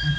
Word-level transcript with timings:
You're 0.00 0.12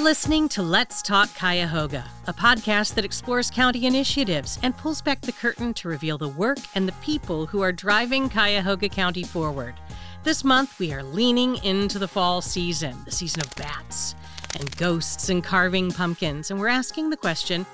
listening 0.00 0.48
to 0.48 0.62
Let's 0.62 1.00
Talk 1.00 1.32
Cuyahoga, 1.36 2.04
a 2.26 2.32
podcast 2.32 2.94
that 2.94 3.04
explores 3.04 3.52
county 3.52 3.86
initiatives 3.86 4.58
and 4.64 4.76
pulls 4.76 5.00
back 5.00 5.20
the 5.20 5.30
curtain 5.30 5.72
to 5.74 5.88
reveal 5.88 6.18
the 6.18 6.26
work 6.26 6.58
and 6.74 6.88
the 6.88 6.92
people 6.94 7.46
who 7.46 7.60
are 7.60 7.70
driving 7.70 8.28
Cuyahoga 8.28 8.88
County 8.88 9.22
forward. 9.22 9.76
This 10.24 10.42
month, 10.42 10.80
we 10.80 10.92
are 10.92 11.04
leaning 11.04 11.58
into 11.58 12.00
the 12.00 12.08
fall 12.08 12.40
season, 12.40 12.96
the 13.04 13.12
season 13.12 13.42
of 13.42 13.54
bats 13.54 14.16
and 14.58 14.76
ghosts 14.76 15.28
and 15.28 15.44
carving 15.44 15.92
pumpkins, 15.92 16.50
and 16.50 16.58
we're 16.58 16.66
asking 16.66 17.10
the 17.10 17.16
question 17.16 17.64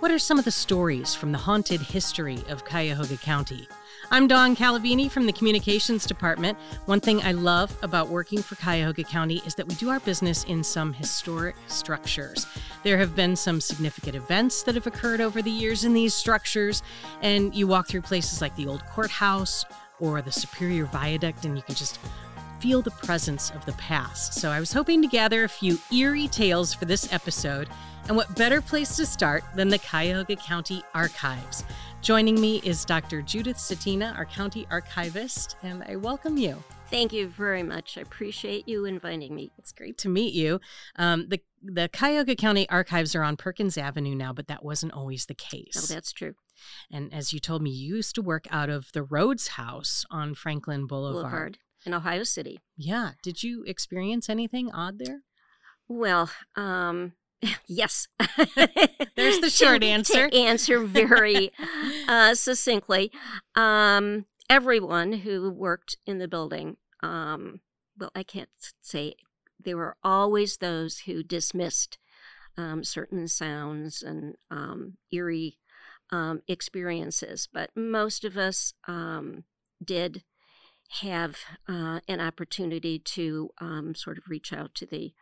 what 0.00 0.12
are 0.12 0.18
some 0.18 0.38
of 0.38 0.44
the 0.44 0.50
stories 0.50 1.12
from 1.14 1.32
the 1.32 1.38
haunted 1.38 1.80
history 1.80 2.38
of 2.48 2.64
Cuyahoga 2.64 3.16
County? 3.16 3.66
I'm 4.12 4.28
Dawn 4.28 4.54
Calavini 4.54 5.10
from 5.10 5.26
the 5.26 5.32
Communications 5.32 6.06
Department. 6.06 6.56
One 6.86 7.00
thing 7.00 7.20
I 7.22 7.32
love 7.32 7.76
about 7.82 8.08
working 8.08 8.40
for 8.40 8.54
Cuyahoga 8.54 9.02
County 9.02 9.42
is 9.44 9.56
that 9.56 9.66
we 9.66 9.74
do 9.74 9.90
our 9.90 9.98
business 9.98 10.44
in 10.44 10.62
some 10.62 10.92
historic 10.92 11.56
structures. 11.66 12.46
There 12.84 12.96
have 12.96 13.16
been 13.16 13.34
some 13.34 13.60
significant 13.60 14.14
events 14.14 14.62
that 14.62 14.76
have 14.76 14.86
occurred 14.86 15.20
over 15.20 15.42
the 15.42 15.50
years 15.50 15.84
in 15.84 15.94
these 15.94 16.14
structures, 16.14 16.84
and 17.20 17.52
you 17.52 17.66
walk 17.66 17.88
through 17.88 18.02
places 18.02 18.40
like 18.40 18.54
the 18.54 18.68
old 18.68 18.86
courthouse 18.86 19.64
or 19.98 20.22
the 20.22 20.30
Superior 20.30 20.84
Viaduct, 20.84 21.44
and 21.44 21.56
you 21.56 21.62
can 21.62 21.74
just 21.74 21.98
feel 22.60 22.82
the 22.82 22.90
presence 22.90 23.50
of 23.50 23.64
the 23.66 23.72
past. 23.72 24.34
So 24.34 24.50
I 24.50 24.60
was 24.60 24.72
hoping 24.72 25.00
to 25.02 25.08
gather 25.08 25.44
a 25.44 25.48
few 25.48 25.78
eerie 25.92 26.28
tales 26.28 26.74
for 26.74 26.86
this 26.86 27.12
episode. 27.12 27.68
And 28.08 28.16
what 28.16 28.34
better 28.36 28.60
place 28.60 28.96
to 28.96 29.06
start 29.06 29.44
than 29.54 29.68
the 29.68 29.78
Cuyahoga 29.78 30.36
County 30.36 30.82
Archives? 30.94 31.64
Joining 32.00 32.40
me 32.40 32.60
is 32.64 32.84
Dr. 32.84 33.22
Judith 33.22 33.58
Cetina, 33.58 34.16
our 34.16 34.24
county 34.24 34.66
archivist, 34.70 35.56
and 35.62 35.84
I 35.84 35.96
welcome 35.96 36.36
you. 36.36 36.62
Thank 36.90 37.12
you 37.12 37.28
very 37.28 37.62
much. 37.62 37.98
I 37.98 38.00
appreciate 38.00 38.66
you 38.66 38.86
inviting 38.86 39.34
me. 39.34 39.50
It's 39.58 39.72
great 39.72 39.98
to 39.98 40.08
meet 40.08 40.32
you. 40.32 40.60
Um, 40.96 41.28
the 41.28 41.40
the 41.60 41.90
Cuyahoga 41.92 42.36
County 42.36 42.68
Archives 42.70 43.16
are 43.16 43.24
on 43.24 43.36
Perkins 43.36 43.76
Avenue 43.76 44.14
now, 44.14 44.32
but 44.32 44.46
that 44.46 44.64
wasn't 44.64 44.92
always 44.92 45.26
the 45.26 45.34
case. 45.34 45.76
Oh, 45.76 45.92
that's 45.92 46.12
true. 46.12 46.34
And 46.90 47.12
as 47.12 47.32
you 47.32 47.40
told 47.40 47.62
me, 47.62 47.70
you 47.70 47.96
used 47.96 48.14
to 48.14 48.22
work 48.22 48.46
out 48.50 48.70
of 48.70 48.92
the 48.92 49.02
Rhodes 49.02 49.48
House 49.48 50.04
on 50.08 50.34
Franklin 50.34 50.86
Boulevard. 50.86 51.22
Boulevard 51.24 51.58
in 51.84 51.94
Ohio 51.94 52.24
City. 52.24 52.60
Yeah. 52.76 53.12
Did 53.22 53.42
you 53.42 53.64
experience 53.66 54.28
anything 54.28 54.70
odd 54.70 54.98
there? 54.98 55.22
Well, 55.88 56.30
um, 56.56 57.12
yes. 57.66 58.08
There's 59.16 59.40
the 59.40 59.50
short 59.52 59.82
answer. 59.82 60.28
To 60.28 60.36
answer 60.36 60.80
very 60.80 61.52
uh, 62.06 62.34
succinctly, 62.34 63.10
um, 63.54 64.26
everyone 64.50 65.12
who 65.12 65.50
worked 65.50 65.96
in 66.06 66.18
the 66.18 66.28
building, 66.28 66.76
um, 67.02 67.60
well, 67.98 68.10
I 68.14 68.22
can't 68.22 68.50
say 68.80 69.14
there 69.58 69.76
were 69.76 69.96
always 70.02 70.58
those 70.58 71.00
who 71.00 71.22
dismissed 71.22 71.98
um, 72.56 72.84
certain 72.84 73.28
sounds 73.28 74.02
and 74.02 74.34
um, 74.50 74.96
eerie 75.12 75.58
um, 76.10 76.42
experiences, 76.48 77.48
but 77.52 77.70
most 77.76 78.24
of 78.24 78.36
us 78.36 78.72
um, 78.86 79.44
did 79.84 80.22
have 81.02 81.36
uh, 81.68 82.00
an 82.08 82.20
opportunity 82.20 82.98
to 82.98 83.50
um, 83.58 83.94
sort 83.94 84.18
of 84.18 84.24
reach 84.28 84.52
out 84.52 84.74
to 84.76 84.86
the 84.86 85.12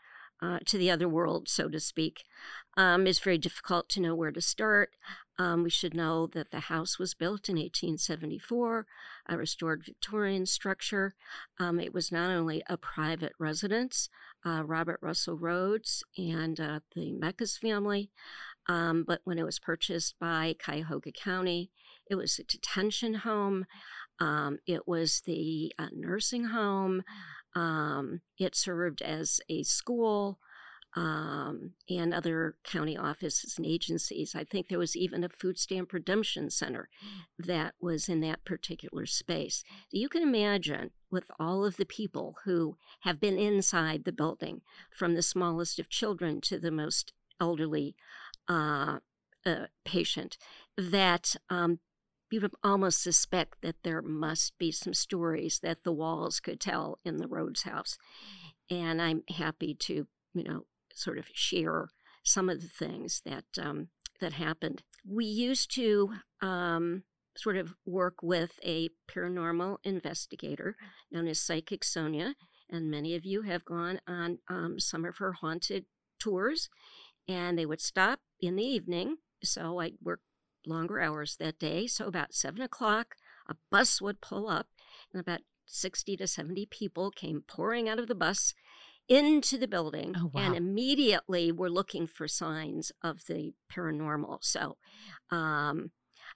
uh, 0.43 0.59
to 0.67 0.77
the 0.77 0.91
other 0.91 1.09
world, 1.09 1.49
so 1.49 1.69
to 1.69 1.81
speak. 1.81 2.25
Um, 2.77 3.07
it's 3.07 3.19
very 3.19 3.39
difficult 3.39 3.89
to 3.91 4.01
know 4.01 4.15
where 4.15 4.33
to 4.33 4.41
start. 4.43 4.91
Um, 5.39 5.63
we 5.63 5.71
should 5.71 5.95
know 5.95 6.27
that 6.29 6.51
the 6.51 6.61
house 6.61 6.99
was 6.99 7.15
built 7.15 7.49
in 7.49 7.57
1874, 7.57 8.87
a 9.29 9.37
restored 9.37 9.83
Victorian 9.85 10.47
structure. 10.47 11.15
Um, 11.59 11.81
it 11.81 11.95
was 11.95 12.13
not 12.13 12.31
only 12.31 12.63
a 12.69 12.77
private 12.77 13.33
residence, 13.39 14.09
uh, 14.45 14.63
Robert 14.65 14.99
Russell 15.03 15.39
Rhodes 15.39 16.05
and 16.17 16.59
uh, 16.61 16.81
the 16.95 17.13
Meckes 17.13 17.59
family, 17.59 18.11
um, 18.69 19.05
but 19.07 19.21
when 19.25 19.39
it 19.39 19.45
was 19.45 19.59
purchased 19.59 20.17
by 20.19 20.55
Cuyahoga 20.59 21.13
County, 21.13 21.71
it 22.11 22.15
was 22.15 22.39
a 22.39 22.45
detention 22.45 23.15
home. 23.15 23.67
Um, 24.19 24.59
it 24.67 24.87
was 24.89 25.23
the 25.27 25.73
uh, 25.79 25.89
nursing 25.93 26.45
home. 26.47 27.03
Um, 27.55 28.21
it 28.39 28.55
served 28.55 29.03
as 29.03 29.41
a 29.49 29.63
school 29.63 30.39
um, 30.97 31.73
and 31.91 32.15
other 32.15 32.57
county 32.65 32.97
offices 32.97 33.55
and 33.59 33.67
agencies. 33.67 34.35
I 34.35 34.45
think 34.45 34.69
there 34.69 34.79
was 34.79 34.97
even 34.97 35.23
a 35.23 35.29
food 35.29 35.59
stamp 35.59 35.93
redemption 35.93 36.49
center 36.49 36.89
that 37.39 37.75
was 37.81 38.09
in 38.09 38.21
that 38.21 38.45
particular 38.45 39.05
space. 39.05 39.63
You 39.91 40.09
can 40.09 40.23
imagine 40.23 40.91
with 41.11 41.31
all 41.39 41.65
of 41.65 41.77
the 41.77 41.85
people 41.85 42.37
who 42.45 42.79
have 43.01 43.21
been 43.21 43.39
inside 43.39 44.05
the 44.05 44.13
building, 44.13 44.63
from 44.91 45.15
the 45.15 45.23
smallest 45.23 45.79
of 45.79 45.91
children 45.91 46.41
to 46.43 46.59
the 46.59 46.71
most 46.71 47.13
elderly 47.39 47.95
uh, 48.49 49.01
uh, 49.45 49.67
patient, 49.85 50.39
that 50.79 51.37
um, 51.51 51.79
you 52.31 52.41
would 52.41 52.55
almost 52.65 53.03
suspect 53.03 53.63
that 53.63 53.77
there 53.83 54.03
must 54.03 54.59
be 54.59 54.73
some 54.73 54.95
stories 54.95 55.61
that 55.63 55.85
the 55.85 55.93
walls 55.93 56.41
could 56.41 56.61
tell 56.61 56.99
in 57.05 57.19
the 57.19 57.29
Rhodes 57.29 57.63
house. 57.63 57.99
And 58.71 59.01
I'm 59.01 59.23
happy 59.29 59.75
to, 59.75 60.07
you 60.35 60.43
know, 60.43 60.67
sort 60.93 61.19
of 61.19 61.29
share 61.33 61.89
some 62.25 62.49
of 62.49 62.61
the 62.61 62.69
things 62.69 63.23
that 63.25 63.45
um, 63.61 63.89
that 64.21 64.33
happened. 64.33 64.83
We 65.09 65.25
used 65.25 65.73
to 65.75 66.15
um, 66.41 67.05
sort 67.37 67.57
of 67.57 67.75
work 67.85 68.23
with 68.23 68.59
a 68.65 68.89
paranormal 69.09 69.79
investigator 69.85 70.77
known 71.11 71.29
as 71.29 71.39
Psychic 71.39 71.85
Sonia, 71.85 72.35
and 72.69 72.91
many 72.91 73.15
of 73.15 73.25
you 73.25 73.43
have 73.43 73.65
gone 73.65 74.01
on 74.09 74.39
um, 74.49 74.81
some 74.81 75.05
of 75.05 75.19
her 75.19 75.35
haunted 75.35 75.85
tours. 76.19 76.69
And 77.29 77.59
they 77.59 77.67
would 77.67 77.81
stop 77.81 78.21
in 78.41 78.57
the 78.57 78.65
evening, 78.65 79.17
so 79.43 79.81
I'd 79.81 79.95
work 80.03 80.21
longer 80.67 81.01
hours 81.01 81.37
that 81.39 81.59
day. 81.59 81.87
So 81.87 82.07
about 82.07 82.35
seven 82.35 82.63
o'clock, 82.63 83.17
a 83.49 83.55
bus 83.71 84.01
would 84.01 84.21
pull 84.21 84.49
up, 84.49 84.69
and 85.13 85.21
about 85.21 85.41
60 85.67 86.17
to 86.17 86.27
70 86.27 86.67
people 86.67 87.11
came 87.11 87.43
pouring 87.47 87.89
out 87.89 87.99
of 87.99 88.09
the 88.09 88.15
bus 88.15 88.55
into 89.09 89.57
the 89.57 89.69
building 89.69 90.15
oh, 90.19 90.31
wow. 90.33 90.43
and 90.43 90.57
immediately 90.57 91.53
were 91.53 91.71
looking 91.71 92.07
for 92.07 92.27
signs 92.27 92.91
of 93.03 93.27
the 93.27 93.55
paranormal. 93.73 94.39
So 94.43 94.77
um, 95.31 95.91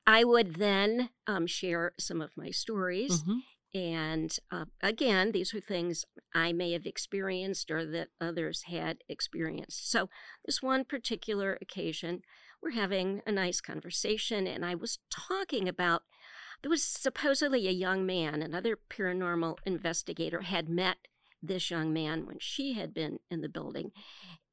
I 0.06 0.24
would 0.24 0.56
then 0.56 1.10
um, 1.26 1.46
share 1.46 1.92
some 1.98 2.20
of 2.20 2.36
my 2.36 2.50
stories. 2.50 3.22
Mm-hmm. 3.22 3.38
And 3.72 4.36
uh, 4.50 4.64
again, 4.82 5.30
these 5.30 5.54
were 5.54 5.60
things 5.60 6.04
I 6.34 6.52
may 6.52 6.72
have 6.72 6.86
experienced 6.86 7.70
or 7.70 7.84
that 7.86 8.08
others 8.20 8.64
had 8.66 8.98
experienced. 9.08 9.88
So, 9.90 10.08
this 10.44 10.60
one 10.60 10.84
particular 10.84 11.56
occasion, 11.60 12.22
we're 12.62 12.71
having 12.71 13.22
a 13.26 13.32
nice 13.32 13.60
conversation, 13.60 14.47
and 14.47 14.65
I 14.65 14.75
was 14.75 14.98
talking 15.10 15.69
about 15.69 16.03
there 16.62 16.71
was 16.71 16.84
supposedly 16.84 17.66
a 17.66 17.72
young 17.72 18.04
man, 18.04 18.43
another 18.43 18.78
paranormal 18.91 19.59
investigator 19.65 20.43
had 20.43 20.69
met 20.69 20.99
this 21.43 21.70
young 21.70 21.93
man 21.93 22.26
when 22.26 22.38
she 22.38 22.75
had 22.75 22.93
been 22.93 23.19
in 23.31 23.41
the 23.41 23.49
building. 23.49 23.93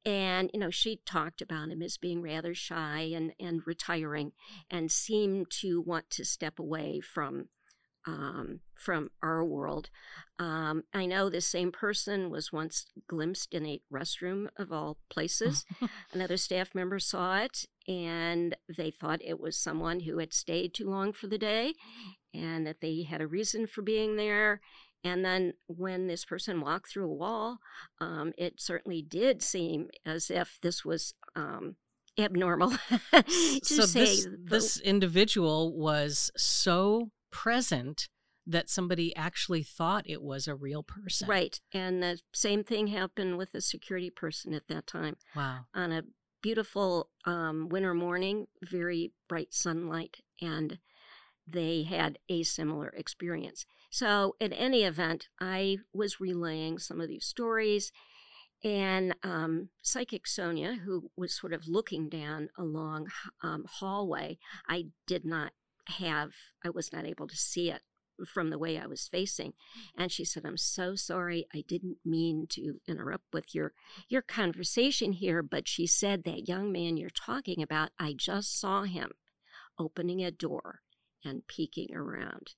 And, 0.06 0.50
you 0.54 0.60
know, 0.60 0.70
she 0.70 1.00
talked 1.04 1.42
about 1.42 1.68
him 1.68 1.82
as 1.82 1.98
being 1.98 2.22
rather 2.22 2.54
shy 2.54 3.10
and, 3.14 3.34
and 3.38 3.60
retiring 3.66 4.32
and 4.70 4.90
seemed 4.90 5.50
to 5.60 5.82
want 5.82 6.08
to 6.10 6.24
step 6.24 6.58
away 6.58 7.00
from 7.00 7.48
um, 8.08 8.60
from 8.74 9.10
our 9.22 9.44
world. 9.44 9.90
Um, 10.38 10.84
I 10.94 11.04
know 11.04 11.28
this 11.28 11.46
same 11.46 11.70
person 11.70 12.30
was 12.30 12.52
once 12.52 12.86
glimpsed 13.06 13.52
in 13.52 13.66
a 13.66 13.80
restroom 13.92 14.48
of 14.56 14.72
all 14.72 14.98
places. 15.10 15.66
Another 16.12 16.36
staff 16.38 16.74
member 16.74 16.98
saw 16.98 17.38
it 17.38 17.66
and 17.86 18.56
they 18.76 18.90
thought 18.90 19.20
it 19.22 19.38
was 19.38 19.58
someone 19.58 20.00
who 20.00 20.18
had 20.18 20.32
stayed 20.32 20.72
too 20.72 20.88
long 20.88 21.12
for 21.12 21.26
the 21.26 21.38
day 21.38 21.74
and 22.32 22.66
that 22.66 22.80
they 22.80 23.02
had 23.02 23.20
a 23.20 23.26
reason 23.26 23.66
for 23.66 23.82
being 23.82 24.16
there. 24.16 24.60
And 25.04 25.24
then 25.24 25.52
when 25.66 26.06
this 26.06 26.24
person 26.24 26.60
walked 26.60 26.90
through 26.90 27.10
a 27.10 27.14
wall, 27.14 27.58
um, 28.00 28.32
it 28.38 28.54
certainly 28.60 29.02
did 29.02 29.42
seem 29.42 29.88
as 30.06 30.30
if 30.30 30.58
this 30.62 30.84
was 30.84 31.14
um, 31.36 31.76
abnormal. 32.18 32.70
so 33.62 33.86
this, 33.86 34.26
this 34.44 34.80
individual 34.80 35.76
was 35.76 36.30
so 36.36 37.10
present 37.30 38.08
that 38.46 38.70
somebody 38.70 39.14
actually 39.14 39.62
thought 39.62 40.08
it 40.08 40.22
was 40.22 40.48
a 40.48 40.54
real 40.54 40.82
person. 40.82 41.28
Right. 41.28 41.60
And 41.72 42.02
the 42.02 42.20
same 42.32 42.64
thing 42.64 42.86
happened 42.86 43.36
with 43.36 43.54
a 43.54 43.60
security 43.60 44.08
person 44.10 44.54
at 44.54 44.68
that 44.68 44.86
time. 44.86 45.16
Wow. 45.36 45.66
On 45.74 45.92
a 45.92 46.02
beautiful 46.42 47.10
um, 47.26 47.68
winter 47.68 47.92
morning, 47.92 48.46
very 48.62 49.12
bright 49.28 49.52
sunlight, 49.52 50.22
and 50.40 50.78
they 51.46 51.82
had 51.82 52.18
a 52.28 52.42
similar 52.42 52.88
experience. 52.88 53.66
So, 53.90 54.36
in 54.40 54.52
any 54.52 54.84
event, 54.84 55.28
I 55.40 55.78
was 55.92 56.20
relaying 56.20 56.78
some 56.78 57.00
of 57.00 57.08
these 57.08 57.24
stories, 57.26 57.90
And 58.64 59.14
um, 59.22 59.68
Psychic 59.82 60.26
Sonia, 60.26 60.74
who 60.84 61.10
was 61.16 61.32
sort 61.32 61.52
of 61.52 61.68
looking 61.68 62.08
down 62.08 62.48
a 62.58 62.64
long 62.64 63.06
um, 63.42 63.64
hallway, 63.68 64.38
I 64.68 64.86
did 65.06 65.24
not 65.24 65.52
have, 65.88 66.32
I 66.64 66.70
was 66.70 66.92
not 66.92 67.06
able 67.06 67.26
to 67.28 67.36
see 67.36 67.70
it 67.70 67.82
from 68.26 68.50
the 68.50 68.58
way 68.58 68.78
I 68.78 68.86
was 68.86 69.08
facing. 69.08 69.52
And 69.96 70.10
she 70.10 70.24
said, 70.24 70.44
I'm 70.44 70.56
so 70.56 70.94
sorry. 70.94 71.46
I 71.54 71.62
didn't 71.66 71.98
mean 72.04 72.46
to 72.50 72.80
interrupt 72.88 73.24
with 73.32 73.54
your 73.54 73.72
your 74.08 74.22
conversation 74.22 75.12
here, 75.12 75.42
but 75.42 75.68
she 75.68 75.86
said 75.86 76.24
that 76.24 76.48
young 76.48 76.72
man 76.72 76.96
you're 76.96 77.10
talking 77.10 77.62
about, 77.62 77.90
I 77.98 78.14
just 78.16 78.58
saw 78.58 78.82
him 78.82 79.12
opening 79.78 80.24
a 80.24 80.30
door 80.30 80.80
and 81.24 81.46
peeking 81.46 81.94
around. 81.94 82.54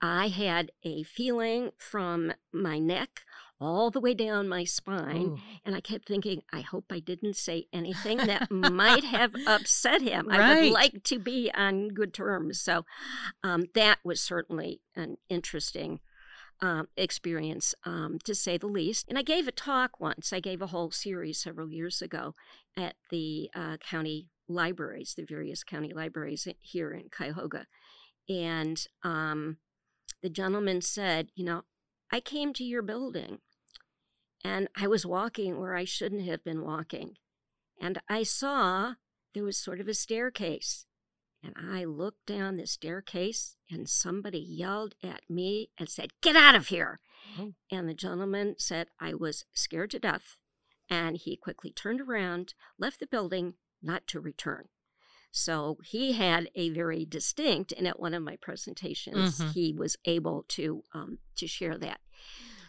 I 0.00 0.28
had 0.28 0.72
a 0.82 1.02
feeling 1.04 1.70
from 1.78 2.32
my 2.52 2.78
neck 2.78 3.22
all 3.62 3.90
the 3.90 4.00
way 4.00 4.12
down 4.12 4.48
my 4.48 4.64
spine. 4.64 5.22
Ooh. 5.22 5.38
And 5.64 5.76
I 5.76 5.80
kept 5.80 6.08
thinking, 6.08 6.42
I 6.52 6.62
hope 6.62 6.86
I 6.90 6.98
didn't 6.98 7.36
say 7.36 7.66
anything 7.72 8.18
that 8.18 8.50
might 8.50 9.04
have 9.04 9.32
upset 9.46 10.02
him. 10.02 10.28
Right. 10.28 10.40
I 10.40 10.60
would 10.62 10.72
like 10.72 11.04
to 11.04 11.18
be 11.20 11.50
on 11.54 11.90
good 11.90 12.12
terms. 12.12 12.60
So 12.60 12.84
um, 13.44 13.66
that 13.74 13.98
was 14.04 14.20
certainly 14.20 14.80
an 14.96 15.16
interesting. 15.28 16.00
Um, 16.60 16.86
experience, 16.96 17.74
um, 17.84 18.18
to 18.22 18.36
say 18.36 18.56
the 18.56 18.68
least. 18.68 19.06
And 19.08 19.18
I 19.18 19.22
gave 19.22 19.48
a 19.48 19.50
talk 19.50 19.98
once. 19.98 20.32
I 20.32 20.38
gave 20.38 20.62
a 20.62 20.68
whole 20.68 20.92
series 20.92 21.40
several 21.40 21.72
years 21.72 22.00
ago 22.00 22.36
at 22.76 22.94
the 23.10 23.50
uh, 23.52 23.78
county 23.78 24.28
libraries, 24.48 25.14
the 25.16 25.24
various 25.24 25.64
county 25.64 25.92
libraries 25.92 26.46
here 26.60 26.92
in 26.92 27.08
Cuyahoga. 27.08 27.66
And 28.28 28.84
um, 29.02 29.58
the 30.22 30.30
gentleman 30.30 30.80
said, 30.80 31.28
You 31.34 31.44
know, 31.44 31.62
I 32.10 32.20
came 32.20 32.52
to 32.54 32.64
your 32.64 32.82
building 32.82 33.38
and 34.44 34.68
I 34.76 34.86
was 34.86 35.06
walking 35.06 35.60
where 35.60 35.74
I 35.74 35.84
shouldn't 35.84 36.26
have 36.26 36.44
been 36.44 36.62
walking. 36.62 37.16
And 37.80 38.00
I 38.08 38.22
saw 38.22 38.94
there 39.34 39.44
was 39.44 39.56
sort 39.56 39.80
of 39.80 39.88
a 39.88 39.94
staircase. 39.94 40.86
And 41.44 41.54
I 41.56 41.84
looked 41.84 42.26
down 42.26 42.54
the 42.54 42.68
staircase, 42.68 43.56
and 43.68 43.88
somebody 43.88 44.38
yelled 44.38 44.94
at 45.02 45.22
me 45.28 45.70
and 45.76 45.88
said, 45.88 46.10
Get 46.20 46.36
out 46.36 46.54
of 46.54 46.68
here. 46.68 47.00
Oh. 47.36 47.54
And 47.68 47.88
the 47.88 47.94
gentleman 47.94 48.54
said, 48.58 48.88
I 49.00 49.14
was 49.14 49.44
scared 49.52 49.90
to 49.90 49.98
death. 49.98 50.36
And 50.88 51.16
he 51.16 51.36
quickly 51.36 51.72
turned 51.72 52.00
around, 52.00 52.54
left 52.78 53.00
the 53.00 53.08
building, 53.08 53.54
not 53.82 54.06
to 54.08 54.20
return. 54.20 54.68
So 55.32 55.78
he 55.82 56.12
had 56.12 56.50
a 56.54 56.68
very 56.68 57.06
distinct, 57.06 57.72
and 57.72 57.88
at 57.88 57.98
one 57.98 58.12
of 58.12 58.22
my 58.22 58.36
presentations, 58.36 59.38
mm-hmm. 59.38 59.50
he 59.52 59.72
was 59.72 59.96
able 60.04 60.44
to 60.48 60.82
um, 60.92 61.18
to 61.36 61.46
share 61.46 61.78
that. 61.78 62.00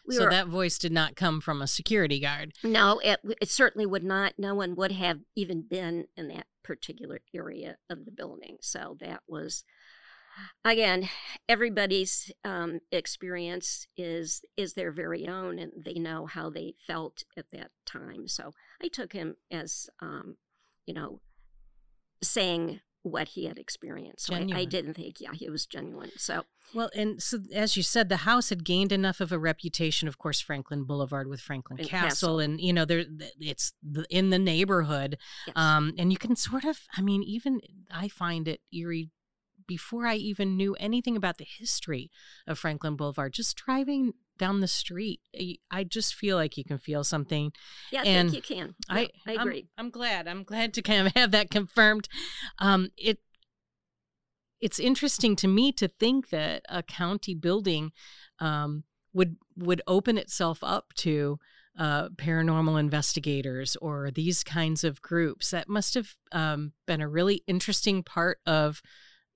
We 0.08 0.16
so 0.16 0.26
were, 0.26 0.32
that 0.32 0.48
voice 0.48 0.78
did 0.78 0.92
not 0.92 1.16
come 1.16 1.42
from 1.42 1.62
a 1.62 1.68
security 1.68 2.20
guard. 2.20 2.54
No, 2.64 3.00
it, 3.00 3.20
it 3.42 3.50
certainly 3.50 3.86
would 3.86 4.04
not. 4.04 4.34
No 4.38 4.56
one 4.56 4.76
would 4.76 4.94
have 4.94 5.20
even 5.36 5.62
been 5.62 6.06
in 6.18 6.30
that 6.30 6.48
particular 6.64 7.20
area 7.34 7.78
of 7.90 8.06
the 8.06 8.12
building. 8.12 8.58
So 8.62 8.98
that 9.00 9.22
was, 9.28 9.66
again, 10.64 11.10
everybody's 11.48 12.32
um, 12.46 12.80
experience 12.92 13.88
is 13.98 14.42
is 14.56 14.74
their 14.74 14.92
very 14.92 15.28
own, 15.28 15.60
and 15.60 15.72
they 15.86 15.96
know 15.96 16.26
how 16.26 16.50
they 16.50 16.76
felt 16.88 17.24
at 17.38 17.52
that 17.52 17.72
time. 17.86 18.28
So 18.28 18.54
I 18.82 18.88
took 18.88 19.12
him 19.12 19.36
as, 19.52 19.90
um, 20.02 20.38
you 20.86 20.94
know, 20.94 21.20
saying 22.24 22.82
what 23.04 23.30
he 23.30 23.46
had 23.46 23.60
experienced. 23.60 24.28
So 24.28 24.34
I, 24.34 24.48
I, 24.54 24.66
didn't 24.66 24.94
think, 24.94 25.20
yeah, 25.20 25.34
he 25.34 25.50
was 25.50 25.66
genuine. 25.66 26.12
So 26.18 26.46
well, 26.74 26.90
and 26.96 27.22
so 27.22 27.40
as 27.54 27.76
you 27.76 27.84
said, 27.84 28.08
the 28.08 28.18
house 28.18 28.50
had 28.50 28.64
gained 28.64 28.92
enough 28.92 29.20
of 29.20 29.32
a 29.32 29.38
reputation. 29.38 30.08
Of 30.08 30.18
course, 30.18 30.40
Franklin 30.40 30.86
Boulevard 30.86 31.28
with 31.28 31.42
Franklin 31.42 31.78
Castle, 31.78 31.90
Castle, 31.90 32.40
and 32.40 32.62
you 32.62 32.74
know, 32.74 32.86
there 32.86 33.04
it's 33.40 33.74
in 34.10 34.30
the 34.30 34.40
neighborhood, 34.40 35.18
yes. 35.46 35.56
um, 35.56 35.94
and 35.98 36.12
you 36.12 36.18
can 36.18 36.36
sort 36.36 36.64
of, 36.64 36.80
I 36.98 37.02
mean, 37.02 37.24
even 37.24 37.60
I 37.92 38.08
find 38.08 38.48
it 38.48 38.62
eerie. 38.74 39.12
Before 39.66 40.06
I 40.06 40.16
even 40.16 40.58
knew 40.58 40.76
anything 40.76 41.16
about 41.16 41.38
the 41.38 41.46
history 41.46 42.12
of 42.46 42.60
Franklin 42.60 42.98
Boulevard, 42.98 43.32
just 43.32 43.56
driving 43.56 44.12
down 44.38 44.62
the 44.62 44.68
street, 44.68 45.22
I 45.72 45.84
just 45.84 46.16
feel 46.16 46.38
like 46.38 46.58
you 46.58 46.64
can 46.64 46.78
feel 46.78 47.04
something. 47.04 47.52
Yeah, 47.92 48.02
I 48.02 48.06
and 48.06 48.32
think 48.32 48.50
you 48.50 48.56
can. 48.56 48.76
I, 48.90 49.10
I 49.28 49.34
agree. 49.34 49.68
I'm, 49.78 49.86
I'm, 49.86 49.90
glad. 49.92 50.28
I'm 50.28 50.44
glad 50.44 50.74
to 50.74 50.82
kind 50.82 51.08
of 51.08 51.14
have 51.14 51.32
that 51.32 51.50
confirmed. 51.50 52.08
Um, 52.60 52.90
it 52.98 53.20
it's 54.60 54.80
interesting 54.80 55.36
to 55.36 55.48
me 55.48 55.74
to 55.74 55.90
think 55.90 56.30
that 56.30 56.64
a 56.70 56.82
county 56.82 57.36
building 57.36 57.92
um, 58.40 58.86
would 59.14 59.36
would 59.58 59.82
open 59.88 60.18
itself 60.18 60.60
up 60.62 60.94
to 60.96 61.38
uh, 61.78 62.10
paranormal 62.10 62.80
investigators 62.80 63.76
or 63.78 64.10
these 64.12 64.44
kinds 64.44 64.84
of 64.84 65.02
groups. 65.02 65.52
That 65.52 65.68
must 65.68 65.96
have 65.96 66.16
um, 66.32 66.74
been 66.86 67.02
a 67.02 67.10
really 67.10 67.44
interesting 67.48 68.04
part 68.04 68.40
of 68.46 68.82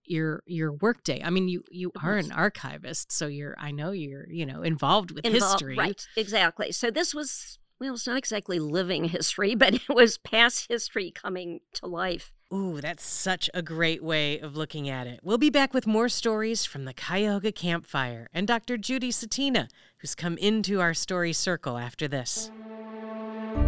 your 0.07 0.43
your 0.45 0.73
workday. 0.73 1.21
I 1.23 1.29
mean, 1.29 1.47
you 1.47 1.63
you 1.69 1.91
are 2.01 2.17
an 2.17 2.31
archivist, 2.31 3.11
so 3.11 3.27
you're 3.27 3.55
I 3.57 3.71
know 3.71 3.91
you're 3.91 4.29
you 4.29 4.45
know 4.45 4.61
involved 4.61 5.11
with 5.11 5.25
Involved, 5.25 5.53
history, 5.61 5.77
right? 5.77 6.07
Exactly. 6.15 6.71
So 6.71 6.91
this 6.91 7.13
was 7.13 7.59
well, 7.79 7.93
it's 7.93 8.07
not 8.07 8.17
exactly 8.17 8.59
living 8.59 9.05
history, 9.05 9.55
but 9.63 9.75
it 9.75 9.89
was 9.89 10.17
past 10.17 10.67
history 10.69 11.11
coming 11.11 11.59
to 11.73 11.85
life. 11.85 12.31
Ooh, 12.53 12.79
that's 12.79 13.05
such 13.05 13.49
a 13.53 13.61
great 13.61 14.01
way 14.01 14.39
of 14.39 14.55
looking 14.55 14.87
at 14.87 15.05
it. 15.05 15.19
We'll 15.21 15.37
be 15.37 15.49
back 15.49 15.73
with 15.73 15.85
more 15.85 16.07
stories 16.07 16.63
from 16.63 16.85
the 16.85 16.93
Cuyahoga 16.93 17.51
Campfire 17.51 18.29
and 18.33 18.47
Dr. 18.47 18.77
Judy 18.77 19.11
Cetina, 19.11 19.67
who's 19.97 20.15
come 20.15 20.37
into 20.37 20.79
our 20.79 20.93
story 20.93 21.33
circle 21.33 21.77
after 21.77 22.07
this. 22.07 22.49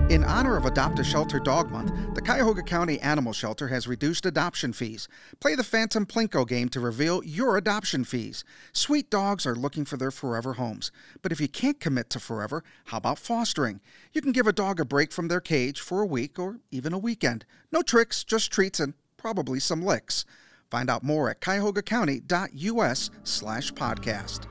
In 0.09 0.24
honor 0.24 0.57
of 0.57 0.65
Adopt 0.65 0.97
a 0.97 1.03
Shelter 1.03 1.39
Dog 1.39 1.69
Month, 1.69 2.15
the 2.15 2.21
Cuyahoga 2.21 2.63
County 2.63 3.00
Animal 3.00 3.31
Shelter 3.31 3.68
has 3.68 3.88
reduced 3.88 4.25
adoption 4.25 4.74
fees. 4.74 5.07
Play 5.39 5.53
the 5.53 5.63
Phantom 5.63 6.03
Plinko 6.03 6.47
game 6.47 6.68
to 6.69 6.80
reveal 6.80 7.24
your 7.24 7.57
adoption 7.57 8.03
fees. 8.03 8.44
Sweet 8.74 9.12
dogs 9.12 9.45
are 9.45 9.56
looking 9.56 9.86
for 9.86 9.97
their 9.97 10.09
forever 10.09 10.53
homes. 10.53 10.91
But 11.21 11.31
if 11.31 11.39
you 11.39 11.47
can't 11.47 11.80
commit 11.80 12.09
to 12.09 12.19
forever, 12.19 12.63
how 12.86 12.97
about 12.97 13.19
fostering? 13.19 13.81
You 14.12 14.21
can 14.21 14.31
give 14.31 14.47
a 14.47 14.51
dog 14.51 14.80
a 14.80 14.86
break 14.86 15.12
from 15.12 15.27
their 15.27 15.41
cage 15.41 15.80
for 15.80 16.01
a 16.01 16.07
week 16.07 16.39
or 16.39 16.59
even 16.71 16.92
a 16.92 16.97
weekend. 16.97 17.45
No 17.71 17.83
tricks, 17.83 18.24
just 18.24 18.51
treats 18.51 18.80
and 18.80 18.95
probably 19.15 19.59
some 19.59 19.83
licks. 19.83 20.25
Find 20.71 20.89
out 20.89 21.03
more 21.03 21.30
at 21.30 21.39
cuyahogacounty.us 21.39 23.09
slash 23.24 23.74
podcast. 23.74 24.47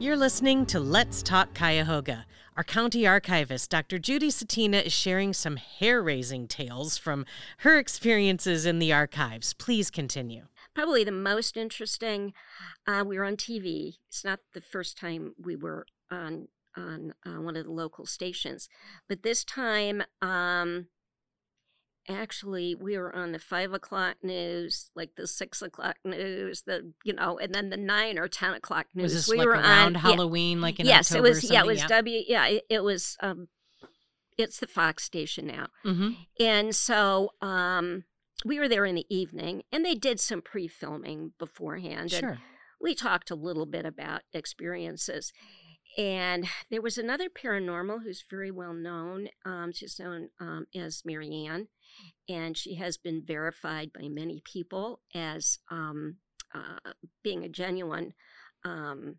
You're 0.00 0.16
listening 0.16 0.66
to 0.66 0.80
Let's 0.80 1.22
Talk 1.22 1.54
Cuyahoga. 1.54 2.24
Our 2.60 2.64
county 2.64 3.06
archivist, 3.06 3.70
Dr. 3.70 3.98
Judy 3.98 4.28
Cetina, 4.28 4.84
is 4.84 4.92
sharing 4.92 5.32
some 5.32 5.56
hair 5.56 6.02
raising 6.02 6.46
tales 6.46 6.98
from 6.98 7.24
her 7.60 7.78
experiences 7.78 8.66
in 8.66 8.78
the 8.78 8.92
archives. 8.92 9.54
Please 9.54 9.90
continue. 9.90 10.42
Probably 10.74 11.02
the 11.02 11.10
most 11.10 11.56
interesting, 11.56 12.34
uh, 12.86 13.02
we 13.06 13.16
were 13.16 13.24
on 13.24 13.38
TV. 13.38 13.94
It's 14.08 14.26
not 14.26 14.40
the 14.52 14.60
first 14.60 14.98
time 14.98 15.34
we 15.42 15.56
were 15.56 15.86
on 16.10 16.48
on 16.76 17.14
uh, 17.24 17.40
one 17.40 17.56
of 17.56 17.64
the 17.64 17.72
local 17.72 18.04
stations, 18.04 18.68
but 19.08 19.22
this 19.22 19.42
time 19.42 20.02
um, 20.20 20.88
actually 22.08 22.74
we 22.74 22.96
were 22.98 23.14
on 23.14 23.32
the 23.32 23.38
five 23.38 23.72
o'clock 23.72 24.16
news, 24.22 24.90
like 24.94 25.16
the 25.16 25.26
six 25.26 25.62
o'clock 25.62 25.96
news, 26.04 26.62
the 26.62 26.92
you 27.04 27.12
know, 27.12 27.38
and 27.38 27.54
then 27.54 27.70
the 27.70 27.76
nine 27.76 28.18
or 28.18 28.28
ten 28.28 28.54
o'clock 28.54 28.86
news. 28.94 29.04
Was 29.04 29.14
this 29.14 29.28
we 29.28 29.38
like 29.38 29.46
were 29.46 29.52
around 29.52 29.96
on, 29.96 30.02
Halloween, 30.02 30.58
yeah, 30.58 30.62
like 30.62 30.80
in 30.80 30.86
yes, 30.86 31.10
October 31.10 31.26
it 31.26 31.30
was. 31.30 31.50
yeah, 31.50 31.60
it 31.60 31.66
was 31.66 31.78
yeah. 31.80 31.86
W. 31.88 32.20
Yeah, 32.26 32.46
it, 32.46 32.64
it, 32.68 32.84
was. 32.84 33.16
Um, 33.20 33.48
it's 34.38 34.58
the 34.58 34.66
Fox 34.66 35.04
station 35.04 35.46
now, 35.46 35.66
mm-hmm. 35.84 36.10
and 36.38 36.74
so 36.74 37.30
um, 37.42 38.04
we 38.44 38.58
were 38.58 38.68
there 38.68 38.86
in 38.86 38.94
the 38.94 39.06
evening, 39.14 39.62
and 39.70 39.84
they 39.84 39.94
did 39.94 40.18
some 40.18 40.40
pre-filming 40.40 41.32
beforehand. 41.38 42.10
Sure. 42.10 42.30
And 42.30 42.38
we 42.80 42.94
talked 42.94 43.30
a 43.30 43.34
little 43.34 43.66
bit 43.66 43.84
about 43.84 44.22
experiences. 44.32 45.32
And 46.00 46.48
there 46.70 46.80
was 46.80 46.96
another 46.96 47.28
paranormal 47.28 48.02
who's 48.02 48.24
very 48.30 48.50
well 48.50 48.72
known. 48.72 49.28
Um, 49.44 49.70
she's 49.70 50.00
known 50.00 50.30
um, 50.40 50.66
as 50.74 51.02
Marianne, 51.04 51.68
and 52.26 52.56
she 52.56 52.76
has 52.76 52.96
been 52.96 53.22
verified 53.22 53.92
by 53.92 54.08
many 54.08 54.40
people 54.42 55.02
as 55.14 55.58
um, 55.70 56.16
uh, 56.54 56.92
being 57.22 57.44
a 57.44 57.50
genuine 57.50 58.14
um, 58.64 59.16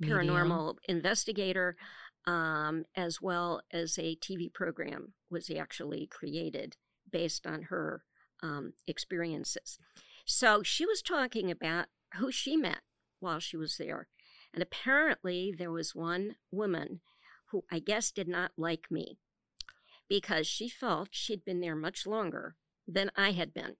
paranormal 0.00 0.76
investigator, 0.84 1.74
um, 2.24 2.84
as 2.94 3.20
well 3.20 3.60
as 3.72 3.98
a 3.98 4.14
TV 4.14 4.52
program 4.54 5.14
was 5.28 5.50
actually 5.50 6.06
created 6.06 6.76
based 7.10 7.48
on 7.48 7.62
her 7.62 8.04
um, 8.44 8.74
experiences. 8.86 9.76
So 10.24 10.62
she 10.62 10.86
was 10.86 11.02
talking 11.02 11.50
about 11.50 11.86
who 12.14 12.30
she 12.30 12.56
met 12.56 12.82
while 13.18 13.40
she 13.40 13.56
was 13.56 13.76
there. 13.76 14.06
And 14.54 14.62
apparently, 14.62 15.54
there 15.56 15.70
was 15.70 15.94
one 15.94 16.36
woman 16.50 17.00
who 17.50 17.64
I 17.70 17.78
guess 17.78 18.10
did 18.10 18.28
not 18.28 18.52
like 18.56 18.90
me 18.90 19.18
because 20.08 20.46
she 20.46 20.68
felt 20.68 21.08
she'd 21.12 21.44
been 21.44 21.60
there 21.60 21.76
much 21.76 22.06
longer 22.06 22.56
than 22.86 23.10
I 23.16 23.32
had 23.32 23.54
been. 23.54 23.76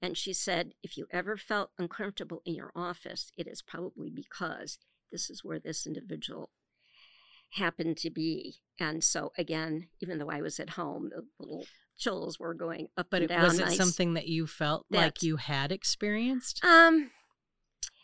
And 0.00 0.16
she 0.16 0.32
said, 0.32 0.72
if 0.82 0.96
you 0.96 1.06
ever 1.10 1.36
felt 1.36 1.70
uncomfortable 1.78 2.42
in 2.44 2.54
your 2.54 2.70
office, 2.74 3.32
it 3.36 3.46
is 3.46 3.62
probably 3.62 4.10
because 4.10 4.78
this 5.10 5.30
is 5.30 5.42
where 5.42 5.58
this 5.58 5.86
individual 5.86 6.50
happened 7.52 7.96
to 7.98 8.10
be. 8.10 8.56
And 8.78 9.02
so 9.02 9.32
again, 9.38 9.88
even 10.00 10.18
though 10.18 10.30
I 10.30 10.40
was 10.42 10.60
at 10.60 10.70
home, 10.70 11.10
the 11.10 11.24
little 11.38 11.66
chills 11.98 12.38
were 12.38 12.54
going 12.54 12.88
up 12.96 13.06
but 13.10 13.22
and 13.22 13.28
down. 13.28 13.42
was 13.42 13.58
it 13.58 13.72
something 13.72 14.14
that 14.14 14.28
you 14.28 14.46
felt 14.46 14.84
like 14.90 15.22
you 15.22 15.36
had 15.36 15.72
experienced? 15.72 16.62
Um, 16.64 17.10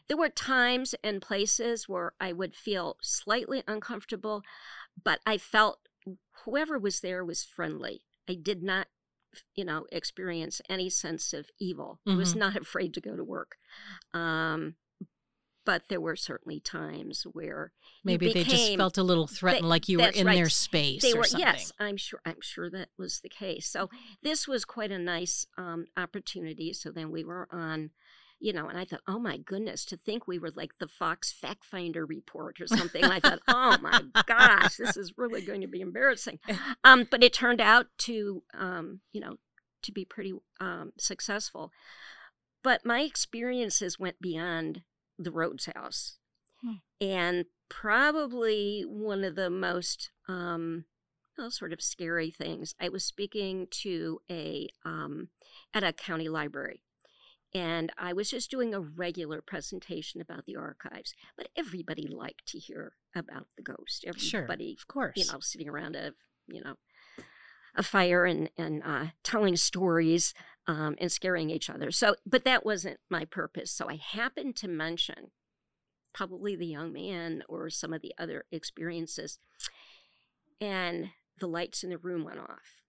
there 0.09 0.17
were 0.17 0.29
times 0.29 0.95
and 1.03 1.23
places 1.23 1.89
where 1.89 2.13
I 2.21 2.33
would 2.33 2.55
feel 2.55 2.97
slightly 3.01 3.63
uncomfortable, 3.67 4.43
but 5.03 5.21
I 5.27 5.39
felt 5.39 5.79
whoever 6.45 6.79
was 6.79 7.01
there 7.01 7.25
was 7.25 7.45
friendly. 7.45 8.03
I 8.29 8.35
did 8.35 8.63
not, 8.63 8.89
you 9.55 9.65
know, 9.65 9.87
experience 9.93 10.61
any 10.69 10.91
sense 10.91 11.33
of 11.33 11.51
evil. 11.59 12.01
I 12.07 12.15
was 12.17 12.35
Mhm. 12.35 12.39
not 12.39 12.57
afraid 12.61 12.93
to 12.95 13.01
go 13.01 13.17
to 13.17 13.25
work. 13.25 13.57
Um, 14.13 14.77
but 15.65 15.85
there 15.89 16.01
were 16.01 16.17
certainly 16.17 16.59
times 16.59 17.23
where 17.33 17.73
Maybe 18.03 18.33
they 18.33 18.43
just 18.43 18.75
felt 18.77 18.99
a 18.99 19.03
little 19.05 19.29
threatened, 19.29 19.69
like 19.69 19.89
you 19.89 19.99
were 20.01 20.09
in 20.09 20.27
right. 20.27 20.35
their 20.35 20.49
space 20.49 21.03
they 21.03 21.15
were 21.15 21.23
something. 21.23 21.47
yes 21.47 21.73
i'm 21.79 21.97
sure 21.97 22.21
i'm 22.27 22.41
sure 22.41 22.69
that 22.69 22.89
was 22.99 23.21
the 23.21 23.29
case 23.29 23.69
so 23.69 23.89
this 24.25 24.49
was 24.49 24.65
quite 24.65 24.91
a 24.91 24.99
nice 24.99 25.47
um, 25.57 25.85
opportunity 25.97 26.73
so 26.73 26.91
then 26.91 27.13
we 27.13 27.23
were 27.23 27.47
on 27.53 27.91
you 28.43 28.53
know 28.53 28.69
and 28.69 28.79
i 28.79 28.85
thought 28.85 29.01
oh 29.07 29.19
my 29.19 29.37
goodness 29.37 29.85
to 29.85 29.97
think 29.97 30.27
we 30.27 30.39
were 30.39 30.51
like 30.55 30.73
the 30.79 30.89
fox 30.89 31.33
fact 31.33 31.65
finder 31.65 32.05
report 32.05 32.61
or 32.61 32.67
something 32.67 33.03
and 33.03 33.13
i 33.13 33.21
thought 33.21 33.41
oh 33.49 33.77
my 33.81 34.01
gosh 34.27 34.77
this 34.77 34.97
is 34.97 35.15
really 35.17 35.43
going 35.43 35.61
to 35.61 35.69
be 35.69 35.81
embarrassing 35.81 36.39
um, 36.85 37.07
but 37.11 37.23
it 37.23 37.33
turned 37.33 37.61
out 37.61 37.87
to 37.99 38.43
um, 38.55 39.01
you 39.13 39.21
know 39.21 39.37
to 39.83 39.93
be 39.93 40.05
pretty 40.05 40.33
um, 40.61 40.93
successful 40.99 41.71
but 42.63 42.85
my 42.85 43.01
experiences 43.01 43.99
went 43.99 44.21
beyond 44.21 44.83
the 45.19 45.33
rhodes 45.33 45.69
house 45.75 46.17
Hmm. 46.63 46.75
and 47.01 47.45
probably 47.69 48.85
one 48.87 49.25
of 49.25 49.35
the 49.35 49.51
most 49.51 50.11
um, 50.29 50.85
well, 51.37 51.51
sort 51.51 51.73
of 51.73 51.83
scary 51.83 52.31
things. 52.31 52.75
I 52.81 52.89
was 52.89 53.05
speaking 53.05 53.67
to 53.83 54.21
a 54.31 54.69
um, 54.85 55.29
at 55.75 55.83
a 55.83 55.93
county 55.93 56.29
library, 56.29 56.83
and 57.55 57.93
I 57.99 58.13
was 58.13 58.31
just 58.31 58.51
doing 58.51 58.75
a 58.75 58.81
regular 58.81 59.43
presentation 59.43 60.21
about 60.21 60.47
the 60.47 60.57
archives. 60.57 61.15
But 61.37 61.49
everybody 61.57 62.07
liked 62.07 62.47
to 62.49 62.59
hear 62.59 62.93
about 63.15 63.47
the 63.57 63.63
ghost. 63.63 64.05
Sure, 64.17 64.43
Everybody, 64.43 64.77
of 64.79 64.87
course. 64.89 65.15
you 65.17 65.25
know, 65.31 65.41
sitting 65.41 65.69
around 65.69 65.97
a 65.97 66.13
you 66.47 66.63
know 66.63 66.75
a 67.75 67.83
fire 67.83 68.25
and 68.25 68.51
and 68.57 68.83
uh, 68.85 69.07
telling 69.23 69.57
stories 69.57 70.35
um, 70.67 70.97
and 70.99 71.11
scaring 71.11 71.51
each 71.51 71.69
other. 71.69 71.91
So, 71.91 72.17
but 72.25 72.45
that 72.45 72.65
wasn't 72.65 73.01
my 73.11 73.25
purpose. 73.25 73.71
So 73.71 73.89
I 73.89 73.97
happened 73.97 74.57
to 74.57 74.69
mention 74.69 75.31
probably 76.15 76.55
the 76.57 76.67
young 76.67 76.93
man 76.93 77.43
or 77.49 77.71
some 77.71 77.93
of 77.93 78.03
the 78.03 78.15
other 78.19 78.45
experiences, 78.53 79.39
and 80.61 81.11
the 81.39 81.47
lights 81.47 81.83
in 81.83 81.91
the 81.91 81.99
room 81.99 82.25
went 82.25 82.39
off. 82.39 82.82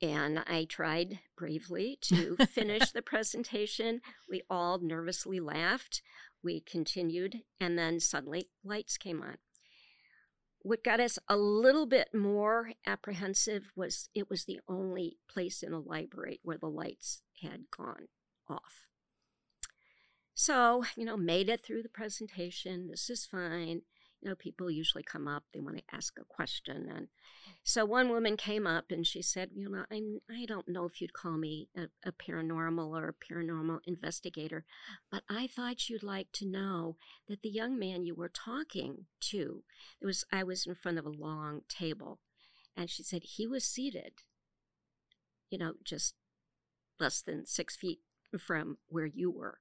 And 0.00 0.40
I 0.46 0.64
tried 0.64 1.20
bravely 1.36 1.98
to 2.02 2.36
finish 2.50 2.90
the 2.92 3.02
presentation. 3.02 4.00
We 4.28 4.42
all 4.48 4.78
nervously 4.78 5.40
laughed. 5.40 6.02
We 6.42 6.60
continued, 6.60 7.42
and 7.60 7.78
then 7.78 7.98
suddenly 7.98 8.48
lights 8.64 8.96
came 8.96 9.22
on 9.22 9.38
what 10.62 10.84
got 10.84 11.00
us 11.00 11.18
a 11.28 11.36
little 11.36 11.86
bit 11.86 12.08
more 12.12 12.72
apprehensive 12.86 13.70
was 13.76 14.08
it 14.14 14.28
was 14.28 14.44
the 14.44 14.60
only 14.68 15.18
place 15.28 15.62
in 15.62 15.72
the 15.72 15.80
library 15.80 16.40
where 16.42 16.58
the 16.58 16.68
lights 16.68 17.22
had 17.42 17.64
gone 17.76 18.08
off. 18.48 18.86
So, 20.34 20.84
you 20.96 21.04
know, 21.04 21.16
made 21.16 21.48
it 21.48 21.64
through 21.64 21.82
the 21.82 21.88
presentation. 21.88 22.88
This 22.88 23.10
is 23.10 23.26
fine. 23.26 23.82
You 24.20 24.30
know, 24.30 24.34
people 24.34 24.70
usually 24.70 25.04
come 25.04 25.28
up, 25.28 25.44
they 25.52 25.60
want 25.60 25.76
to 25.78 25.94
ask 25.94 26.18
a 26.18 26.24
question. 26.24 26.88
And 26.94 27.08
so 27.62 27.84
one 27.84 28.08
woman 28.08 28.36
came 28.36 28.66
up 28.66 28.86
and 28.90 29.06
she 29.06 29.22
said, 29.22 29.50
You 29.54 29.68
know, 29.68 29.84
I'm, 29.90 30.18
I 30.30 30.44
don't 30.44 30.68
know 30.68 30.84
if 30.86 31.00
you'd 31.00 31.12
call 31.12 31.36
me 31.38 31.68
a, 31.76 31.82
a 32.04 32.12
paranormal 32.12 32.88
or 32.88 33.08
a 33.08 33.32
paranormal 33.32 33.78
investigator, 33.86 34.64
but 35.10 35.22
I 35.30 35.46
thought 35.46 35.88
you'd 35.88 36.02
like 36.02 36.28
to 36.34 36.46
know 36.46 36.96
that 37.28 37.42
the 37.42 37.48
young 37.48 37.78
man 37.78 38.04
you 38.04 38.14
were 38.14 38.28
talking 38.30 39.06
to 39.20 39.62
it 40.00 40.06
was 40.06 40.24
I 40.32 40.42
was 40.42 40.66
in 40.66 40.74
front 40.74 40.98
of 40.98 41.06
a 41.06 41.10
long 41.10 41.60
table, 41.68 42.18
and 42.76 42.90
she 42.90 43.02
said 43.02 43.22
he 43.22 43.46
was 43.46 43.64
seated, 43.64 44.14
you 45.48 45.58
know, 45.58 45.74
just 45.84 46.14
less 46.98 47.22
than 47.22 47.46
six 47.46 47.76
feet 47.76 48.00
from 48.38 48.78
where 48.88 49.06
you 49.06 49.30
were. 49.30 49.60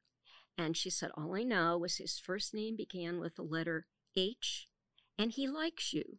And 0.58 0.76
she 0.76 0.90
said, 0.90 1.12
All 1.16 1.36
I 1.36 1.44
know 1.44 1.78
was 1.78 1.98
his 1.98 2.18
first 2.18 2.54
name 2.54 2.76
began 2.76 3.20
with 3.20 3.36
the 3.36 3.44
letter 3.44 3.86
H, 4.18 4.68
and 5.18 5.32
he 5.32 5.48
likes 5.48 5.94
you. 5.94 6.18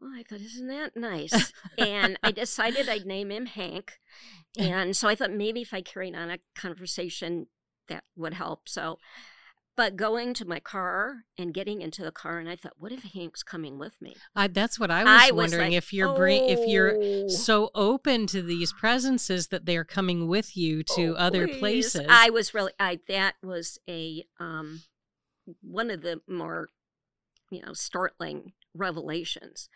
Well, 0.00 0.12
I 0.16 0.22
thought, 0.22 0.40
isn't 0.40 0.68
that 0.68 0.92
nice? 0.96 1.52
and 1.78 2.18
I 2.22 2.32
decided 2.32 2.88
I'd 2.88 3.06
name 3.06 3.30
him 3.30 3.46
Hank. 3.46 3.98
And 4.58 4.96
so 4.96 5.08
I 5.08 5.14
thought 5.14 5.30
maybe 5.30 5.60
if 5.62 5.72
I 5.72 5.80
carried 5.80 6.16
on 6.16 6.30
a 6.30 6.38
conversation, 6.54 7.46
that 7.88 8.04
would 8.16 8.34
help. 8.34 8.68
So, 8.68 8.98
but 9.76 9.96
going 9.96 10.34
to 10.34 10.44
my 10.44 10.58
car 10.58 11.24
and 11.38 11.54
getting 11.54 11.80
into 11.80 12.02
the 12.02 12.10
car, 12.10 12.38
and 12.38 12.48
I 12.48 12.56
thought, 12.56 12.74
what 12.76 12.92
if 12.92 13.02
Hank's 13.04 13.42
coming 13.42 13.78
with 13.78 14.00
me? 14.02 14.16
I, 14.34 14.48
that's 14.48 14.78
what 14.80 14.90
I 14.90 15.04
was 15.04 15.22
I 15.22 15.30
was 15.30 15.52
wondering 15.52 15.70
like, 15.72 15.78
if 15.78 15.92
you're 15.92 16.14
bring, 16.14 16.42
if 16.48 16.66
you're 16.66 16.96
"Oh." 17.00 17.28
so 17.28 17.70
open 17.74 18.26
to 18.28 18.42
these 18.42 18.72
presences 18.72 19.48
that 19.48 19.66
they're 19.66 19.84
coming 19.84 20.26
with 20.28 20.56
you 20.56 20.82
to 20.82 21.12
Oh, 21.12 21.14
other 21.14 21.46
please. 21.46 21.58
places. 21.60 22.06
I 22.08 22.30
was 22.30 22.52
really 22.52 22.72
I 22.80 22.98
that 23.08 23.36
was 23.42 23.78
a 23.88 24.24
um 24.40 24.82
one 25.62 25.90
of 25.90 26.02
the 26.02 26.20
more 26.28 26.68
you 27.50 27.62
know 27.62 27.72
startling 27.72 28.52
revelations. 28.74 29.68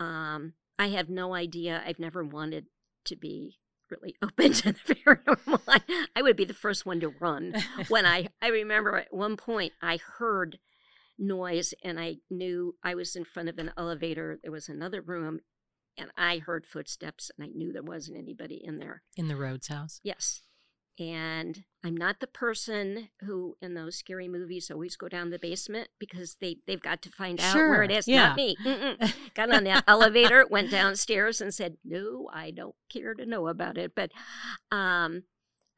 Um 0.00 0.54
I 0.78 0.88
have 0.88 1.08
no 1.08 1.34
idea. 1.34 1.82
I've 1.84 1.98
never 1.98 2.22
wanted 2.24 2.66
to 3.06 3.16
be 3.16 3.58
really 3.90 4.14
open 4.22 4.52
to 4.52 4.72
the 4.72 4.94
paranormal. 4.94 5.60
I, 5.66 5.80
I 6.14 6.22
would 6.22 6.36
be 6.36 6.44
the 6.44 6.54
first 6.54 6.86
one 6.86 7.00
to 7.00 7.08
run 7.08 7.54
when 7.88 8.06
I 8.06 8.28
I 8.42 8.48
remember 8.48 8.96
at 8.96 9.12
one 9.12 9.36
point 9.36 9.72
I 9.82 9.98
heard 10.18 10.58
noise 11.18 11.74
and 11.82 11.98
I 11.98 12.16
knew 12.30 12.76
I 12.82 12.94
was 12.94 13.16
in 13.16 13.24
front 13.24 13.48
of 13.48 13.58
an 13.58 13.72
elevator. 13.76 14.38
There 14.42 14.52
was 14.52 14.68
another 14.68 15.00
room 15.00 15.40
and 15.96 16.10
I 16.16 16.38
heard 16.38 16.64
footsteps 16.64 17.30
and 17.36 17.44
I 17.44 17.50
knew 17.52 17.72
there 17.72 17.82
wasn't 17.82 18.18
anybody 18.18 18.60
in 18.62 18.78
there. 18.78 19.02
in 19.16 19.26
the 19.28 19.36
Rhodes 19.36 19.66
house. 19.68 20.00
Yes. 20.04 20.42
And 20.98 21.64
I'm 21.84 21.96
not 21.96 22.20
the 22.20 22.26
person 22.26 23.08
who 23.20 23.56
in 23.62 23.74
those 23.74 23.96
scary 23.96 24.26
movies 24.26 24.70
always 24.70 24.96
go 24.96 25.08
down 25.08 25.30
the 25.30 25.38
basement 25.38 25.88
because 25.98 26.36
they, 26.40 26.56
they've 26.66 26.82
got 26.82 27.02
to 27.02 27.10
find 27.10 27.40
out 27.40 27.54
where 27.54 27.84
it 27.84 27.90
is. 27.90 28.08
Yeah. 28.08 28.28
Not 28.28 28.36
me. 28.36 28.56
Mm-mm. 28.64 29.14
Got 29.34 29.54
on 29.54 29.64
that 29.64 29.84
elevator, 29.86 30.46
went 30.50 30.70
downstairs 30.70 31.40
and 31.40 31.54
said, 31.54 31.76
No, 31.84 32.28
I 32.32 32.50
don't 32.50 32.74
care 32.90 33.14
to 33.14 33.24
know 33.24 33.46
about 33.46 33.78
it. 33.78 33.92
But 33.94 34.10
um, 34.72 35.22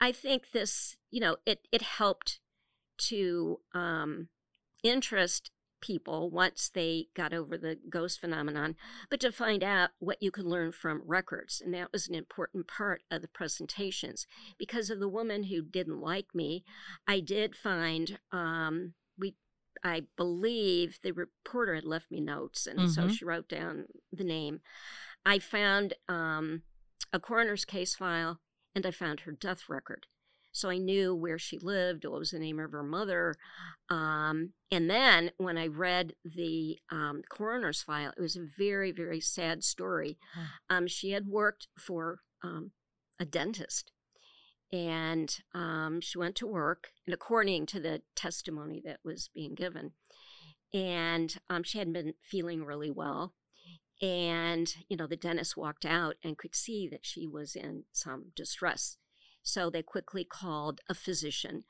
I 0.00 0.12
think 0.12 0.52
this, 0.52 0.96
you 1.10 1.20
know, 1.20 1.36
it, 1.44 1.68
it 1.70 1.82
helped 1.82 2.40
to 3.08 3.60
um, 3.74 4.28
interest 4.82 5.50
people 5.80 6.30
once 6.30 6.68
they 6.68 7.08
got 7.14 7.32
over 7.32 7.56
the 7.56 7.78
ghost 7.88 8.20
phenomenon, 8.20 8.76
but 9.08 9.20
to 9.20 9.32
find 9.32 9.62
out 9.64 9.90
what 9.98 10.22
you 10.22 10.30
could 10.30 10.44
learn 10.44 10.72
from 10.72 11.02
records. 11.06 11.60
And 11.64 11.72
that 11.74 11.92
was 11.92 12.08
an 12.08 12.14
important 12.14 12.66
part 12.68 13.02
of 13.10 13.22
the 13.22 13.28
presentations. 13.28 14.26
Because 14.58 14.90
of 14.90 15.00
the 15.00 15.08
woman 15.08 15.44
who 15.44 15.62
didn't 15.62 16.00
like 16.00 16.34
me, 16.34 16.64
I 17.06 17.20
did 17.20 17.56
find 17.56 18.18
um, 18.32 18.94
we. 19.18 19.36
I 19.82 20.02
believe 20.16 20.98
the 21.02 21.12
reporter 21.12 21.74
had 21.74 21.84
left 21.84 22.10
me 22.10 22.20
notes, 22.20 22.66
and 22.66 22.90
so 22.90 23.04
Mhm. 23.04 23.10
she 23.12 23.24
wrote 23.24 23.48
down 23.48 23.86
the 24.12 24.24
name. 24.24 24.60
I 25.24 25.38
found 25.38 25.94
um, 26.08 26.62
a 27.12 27.20
coroner's 27.20 27.64
case 27.64 27.94
file, 27.94 28.40
and 28.74 28.84
I 28.84 28.90
found 28.90 29.20
her 29.20 29.32
death 29.32 29.68
record. 29.68 30.06
So 30.52 30.68
I 30.68 30.78
knew 30.78 31.14
where 31.14 31.38
she 31.38 31.58
lived, 31.58 32.04
what 32.04 32.18
was 32.18 32.30
the 32.30 32.38
name 32.38 32.58
of 32.58 32.72
her 32.72 32.82
mother. 32.82 33.36
Um, 33.88 34.52
and 34.70 34.90
then 34.90 35.30
when 35.36 35.56
I 35.56 35.66
read 35.66 36.14
the 36.24 36.78
um, 36.90 37.22
coroner's 37.28 37.82
file, 37.82 38.12
it 38.16 38.20
was 38.20 38.36
a 38.36 38.46
very, 38.58 38.90
very 38.90 39.20
sad 39.20 39.62
story. 39.62 40.18
Um, 40.68 40.86
she 40.86 41.12
had 41.12 41.28
worked 41.28 41.68
for 41.78 42.20
um, 42.42 42.72
a 43.18 43.24
dentist 43.24 43.92
and 44.72 45.38
um, 45.54 46.00
she 46.00 46.18
went 46.18 46.36
to 46.36 46.46
work, 46.46 46.92
and 47.06 47.12
according 47.12 47.66
to 47.66 47.80
the 47.80 48.02
testimony 48.14 48.80
that 48.84 49.00
was 49.04 49.28
being 49.34 49.54
given, 49.54 49.92
and 50.72 51.38
um, 51.48 51.62
she 51.62 51.78
hadn't 51.78 51.94
been 51.94 52.14
feeling 52.22 52.64
really 52.64 52.90
well. 52.90 53.34
And, 54.00 54.72
you 54.88 54.96
know, 54.96 55.06
the 55.06 55.16
dentist 55.16 55.56
walked 55.56 55.84
out 55.84 56.16
and 56.24 56.38
could 56.38 56.54
see 56.54 56.88
that 56.88 57.04
she 57.04 57.26
was 57.26 57.54
in 57.54 57.84
some 57.92 58.32
distress. 58.34 58.96
So 59.42 59.70
they 59.70 59.82
quickly 59.82 60.24
called 60.24 60.80
a 60.88 60.94
physician, 60.94 61.64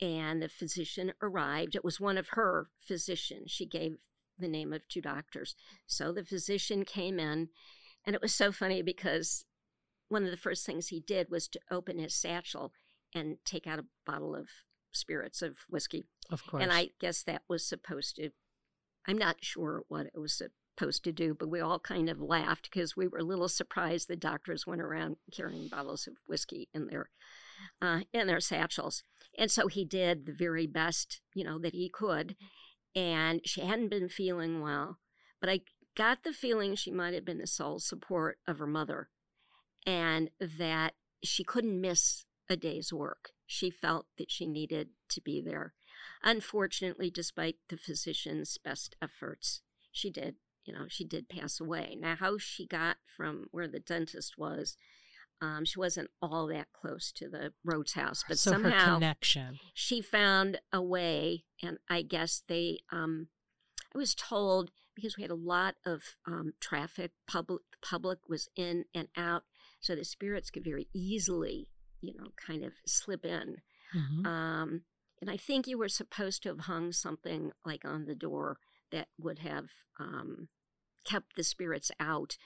and 0.00 0.42
the 0.42 0.48
physician 0.48 1.12
arrived. 1.22 1.74
It 1.74 1.84
was 1.84 2.00
one 2.00 2.18
of 2.18 2.30
her 2.30 2.68
physicians. 2.78 3.50
She 3.50 3.66
gave 3.66 3.96
the 4.38 4.48
name 4.48 4.72
of 4.72 4.88
two 4.88 5.02
doctors. 5.02 5.54
So 5.86 6.12
the 6.12 6.24
physician 6.24 6.84
came 6.84 7.20
in, 7.20 7.48
and 8.06 8.14
it 8.14 8.22
was 8.22 8.34
so 8.34 8.52
funny 8.52 8.82
because 8.82 9.44
one 10.08 10.24
of 10.24 10.30
the 10.30 10.36
first 10.36 10.64
things 10.64 10.88
he 10.88 11.00
did 11.00 11.30
was 11.30 11.46
to 11.48 11.60
open 11.70 11.98
his 11.98 12.14
satchel 12.14 12.72
and 13.14 13.36
take 13.44 13.66
out 13.66 13.78
a 13.78 13.86
bottle 14.06 14.34
of 14.34 14.48
spirits 14.92 15.42
of 15.42 15.58
whiskey. 15.68 16.06
Of 16.30 16.46
course. 16.46 16.62
And 16.62 16.72
I 16.72 16.90
guess 17.00 17.22
that 17.24 17.42
was 17.48 17.64
supposed 17.66 18.16
to 18.16 18.30
I'm 19.06 19.18
not 19.18 19.36
sure 19.40 19.84
what 19.88 20.06
it 20.06 20.18
was 20.18 20.40
supposed 20.80 21.04
to 21.04 21.12
do, 21.12 21.34
but 21.34 21.50
we 21.50 21.60
all 21.60 21.78
kind 21.78 22.08
of 22.08 22.20
laughed 22.20 22.70
because 22.70 22.96
we 22.96 23.06
were 23.06 23.18
a 23.18 23.24
little 23.24 23.48
surprised 23.48 24.08
the 24.08 24.16
doctors 24.16 24.66
went 24.66 24.80
around 24.80 25.16
carrying 25.30 25.68
bottles 25.68 26.06
of 26.06 26.14
whiskey 26.26 26.68
in 26.72 26.86
their 26.86 27.10
uh, 27.82 28.00
in 28.14 28.26
their 28.26 28.40
satchels. 28.40 29.02
And 29.36 29.50
so 29.50 29.66
he 29.66 29.84
did 29.84 30.24
the 30.24 30.32
very 30.32 30.66
best, 30.66 31.20
you 31.34 31.44
know, 31.44 31.58
that 31.58 31.74
he 31.74 31.90
could. 31.90 32.34
And 32.96 33.42
she 33.44 33.60
hadn't 33.60 33.90
been 33.90 34.08
feeling 34.08 34.62
well, 34.62 34.98
but 35.38 35.50
I 35.50 35.60
got 35.96 36.24
the 36.24 36.32
feeling 36.32 36.74
she 36.74 36.90
might 36.90 37.12
have 37.12 37.26
been 37.26 37.38
the 37.38 37.46
sole 37.46 37.78
support 37.78 38.38
of 38.48 38.58
her 38.58 38.66
mother 38.66 39.10
and 39.86 40.30
that 40.40 40.94
she 41.22 41.44
couldn't 41.44 41.80
miss 41.80 42.24
a 42.48 42.56
day's 42.56 42.90
work. 42.90 43.32
She 43.46 43.70
felt 43.70 44.06
that 44.16 44.30
she 44.30 44.46
needed 44.46 44.88
to 45.10 45.20
be 45.20 45.42
there. 45.42 45.74
Unfortunately, 46.22 47.10
despite 47.10 47.56
the 47.68 47.76
physician's 47.76 48.56
best 48.56 48.96
efforts, 49.02 49.60
she 49.92 50.10
did, 50.10 50.36
you 50.64 50.72
know, 50.72 50.86
she 50.88 51.04
did 51.04 51.28
pass 51.28 51.60
away. 51.60 51.96
Now, 51.98 52.16
how 52.16 52.38
she 52.38 52.66
got 52.66 52.98
from 53.04 53.46
where 53.50 53.68
the 53.68 53.80
dentist 53.80 54.34
was 54.38 54.76
um, 55.42 55.64
she 55.64 55.78
wasn't 55.78 56.10
all 56.20 56.46
that 56.48 56.68
close 56.72 57.10
to 57.12 57.28
the 57.28 57.52
Rhodes 57.64 57.94
house, 57.94 58.24
but 58.28 58.38
so 58.38 58.52
somehow 58.52 58.94
connection. 58.94 59.58
she 59.72 60.02
found 60.02 60.60
a 60.72 60.82
way. 60.82 61.44
And 61.62 61.78
I 61.88 62.02
guess 62.02 62.42
they, 62.46 62.80
um, 62.92 63.28
I 63.94 63.98
was 63.98 64.14
told 64.14 64.70
because 64.94 65.16
we 65.16 65.22
had 65.22 65.30
a 65.30 65.36
lot 65.36 65.76
of 65.86 66.02
um, 66.26 66.52
traffic, 66.60 67.12
public, 67.26 67.62
the 67.70 67.78
public 67.86 68.28
was 68.28 68.48
in 68.54 68.84
and 68.94 69.08
out, 69.16 69.44
so 69.80 69.94
the 69.94 70.04
spirits 70.04 70.50
could 70.50 70.64
very 70.64 70.88
easily, 70.92 71.68
you 72.02 72.12
know, 72.18 72.28
kind 72.36 72.62
of 72.62 72.72
slip 72.86 73.24
in. 73.24 73.56
Mm-hmm. 73.96 74.26
Um, 74.26 74.82
and 75.22 75.30
I 75.30 75.38
think 75.38 75.66
you 75.66 75.78
were 75.78 75.88
supposed 75.88 76.42
to 76.42 76.50
have 76.50 76.60
hung 76.60 76.92
something 76.92 77.52
like 77.64 77.84
on 77.84 78.04
the 78.04 78.14
door 78.14 78.58
that 78.92 79.08
would 79.18 79.40
have 79.40 79.66
um, 79.98 80.48
kept 81.04 81.36
the 81.36 81.44
spirits 81.44 81.90
out 81.98 82.36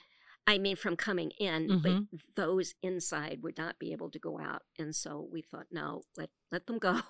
I 0.47 0.59
mean, 0.59 0.75
from 0.75 0.95
coming 0.95 1.31
in, 1.39 1.67
mm-hmm. 1.67 1.77
but 2.11 2.19
those 2.35 2.75
inside 2.83 3.39
would 3.41 3.57
not 3.57 3.79
be 3.79 3.91
able 3.91 4.11
to 4.11 4.19
go 4.19 4.39
out, 4.39 4.61
and 4.77 4.95
so 4.95 5.27
we 5.31 5.41
thought, 5.41 5.65
no, 5.71 6.03
let 6.17 6.29
let 6.51 6.67
them 6.67 6.77
go. 6.77 7.01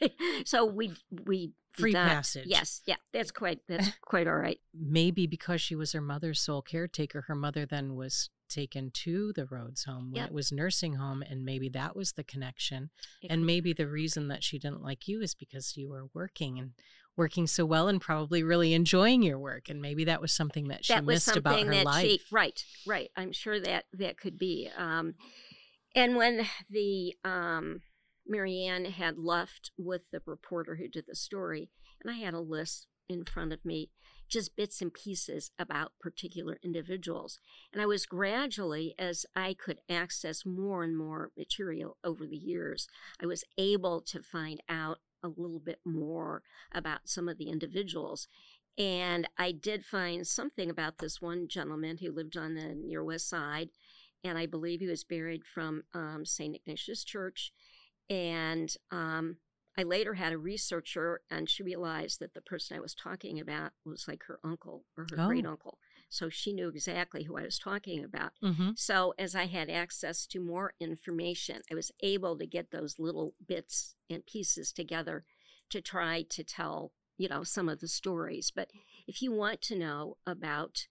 so 0.44 0.64
we 0.64 0.92
we 1.26 1.54
free 1.72 1.90
not, 1.90 2.08
passage. 2.08 2.46
Yes, 2.46 2.82
yeah, 2.86 2.96
that's 3.12 3.32
quite 3.32 3.60
that's 3.68 3.90
quite 4.02 4.28
all 4.28 4.36
right. 4.36 4.60
Maybe 4.72 5.26
because 5.26 5.60
she 5.60 5.74
was 5.74 5.90
her 5.92 6.00
mother's 6.00 6.40
sole 6.40 6.62
caretaker, 6.62 7.22
her 7.22 7.34
mother 7.34 7.66
then 7.66 7.96
was 7.96 8.30
taken 8.48 8.92
to 8.92 9.32
the 9.32 9.46
Rhodes 9.46 9.84
home 9.84 10.12
when 10.12 10.22
Yep. 10.22 10.28
it 10.28 10.34
was 10.34 10.52
nursing 10.52 10.94
home, 10.94 11.22
and 11.22 11.44
maybe 11.44 11.68
that 11.70 11.96
was 11.96 12.12
the 12.12 12.22
connection. 12.22 12.90
It 13.20 13.32
and 13.32 13.44
maybe 13.44 13.72
the 13.72 13.88
reason 13.88 14.28
that 14.28 14.44
she 14.44 14.60
didn't 14.60 14.82
like 14.82 15.08
you 15.08 15.20
is 15.20 15.34
because 15.34 15.76
you 15.76 15.88
were 15.88 16.06
working 16.14 16.60
and 16.60 16.72
working 17.16 17.46
so 17.46 17.64
well 17.64 17.88
and 17.88 18.00
probably 18.00 18.42
really 18.42 18.74
enjoying 18.74 19.22
your 19.22 19.38
work, 19.38 19.68
and 19.68 19.80
maybe 19.80 20.04
that 20.04 20.20
was 20.20 20.32
something 20.32 20.68
that 20.68 20.84
she 20.84 20.94
that 20.94 21.04
missed 21.04 21.36
about 21.36 21.60
her 21.60 21.70
that 21.70 21.84
life. 21.84 22.04
she 22.04 22.20
right 22.30 22.64
right. 22.86 23.10
I'm 23.16 23.32
sure 23.32 23.60
that 23.60 23.84
that 23.92 24.18
could 24.18 24.38
be. 24.38 24.70
Um, 24.76 25.14
and 25.94 26.16
when 26.16 26.46
the 26.68 27.14
um, 27.24 27.82
Marianne 28.26 28.86
had 28.86 29.18
left 29.18 29.70
with 29.78 30.10
the 30.10 30.20
reporter 30.26 30.76
who 30.76 30.88
did 30.88 31.04
the 31.06 31.14
story, 31.14 31.70
and 32.02 32.12
I 32.12 32.18
had 32.18 32.34
a 32.34 32.40
list 32.40 32.86
in 33.08 33.24
front 33.24 33.52
of 33.52 33.64
me, 33.64 33.90
just 34.28 34.56
bits 34.56 34.80
and 34.80 34.92
pieces 34.92 35.50
about 35.58 35.92
particular 36.00 36.58
individuals. 36.62 37.38
And 37.72 37.82
I 37.82 37.86
was 37.86 38.06
gradually, 38.06 38.94
as 38.98 39.26
I 39.36 39.54
could 39.54 39.80
access 39.88 40.46
more 40.46 40.82
and 40.82 40.96
more 40.96 41.30
material 41.36 41.98
over 42.02 42.26
the 42.26 42.36
years, 42.36 42.88
I 43.22 43.26
was 43.26 43.44
able 43.58 44.00
to 44.02 44.22
find 44.22 44.60
out 44.68 44.98
a 45.24 45.28
little 45.28 45.58
bit 45.58 45.80
more 45.84 46.42
about 46.72 47.08
some 47.08 47.28
of 47.28 47.38
the 47.38 47.48
individuals. 47.48 48.28
And 48.78 49.28
I 49.38 49.50
did 49.52 49.84
find 49.84 50.26
something 50.26 50.68
about 50.70 50.98
this 50.98 51.20
one 51.20 51.48
gentleman 51.48 51.98
who 51.98 52.12
lived 52.12 52.36
on 52.36 52.54
the 52.54 52.74
near 52.74 53.02
west 53.02 53.28
side. 53.28 53.70
And 54.22 54.36
I 54.38 54.46
believe 54.46 54.80
he 54.80 54.86
was 54.86 55.04
buried 55.04 55.44
from 55.44 55.82
um, 55.94 56.24
St. 56.24 56.54
Ignatius 56.54 57.04
Church. 57.04 57.52
And 58.10 58.74
um, 58.90 59.36
I 59.78 59.82
later 59.82 60.14
had 60.14 60.32
a 60.32 60.38
researcher, 60.38 61.20
and 61.30 61.48
she 61.48 61.62
realized 61.62 62.20
that 62.20 62.34
the 62.34 62.40
person 62.40 62.76
I 62.76 62.80
was 62.80 62.94
talking 62.94 63.40
about 63.40 63.72
was 63.84 64.06
like 64.06 64.24
her 64.28 64.38
uncle 64.44 64.84
or 64.96 65.06
her 65.10 65.16
Oh. 65.20 65.26
great 65.26 65.46
uncle. 65.46 65.78
So 66.14 66.28
she 66.28 66.52
knew 66.52 66.68
exactly 66.68 67.24
who 67.24 67.36
I 67.36 67.42
was 67.42 67.58
talking 67.58 68.04
about. 68.04 68.30
Mm-hmm. 68.40 68.70
So, 68.76 69.14
as 69.18 69.34
I 69.34 69.46
had 69.46 69.68
access 69.68 70.26
to 70.28 70.38
more 70.38 70.74
information, 70.78 71.62
I 71.68 71.74
was 71.74 71.90
able 72.02 72.38
to 72.38 72.46
get 72.46 72.70
those 72.70 73.00
little 73.00 73.34
bits 73.44 73.96
and 74.08 74.24
pieces 74.24 74.70
together 74.70 75.24
to 75.70 75.80
try 75.80 76.22
to 76.30 76.44
tell, 76.44 76.92
you 77.18 77.28
know, 77.28 77.42
some 77.42 77.68
of 77.68 77.80
the 77.80 77.88
stories. 77.88 78.52
But 78.54 78.70
if 79.08 79.22
you 79.22 79.32
want 79.32 79.60
to 79.62 79.76
know 79.76 80.16
about 80.24 80.86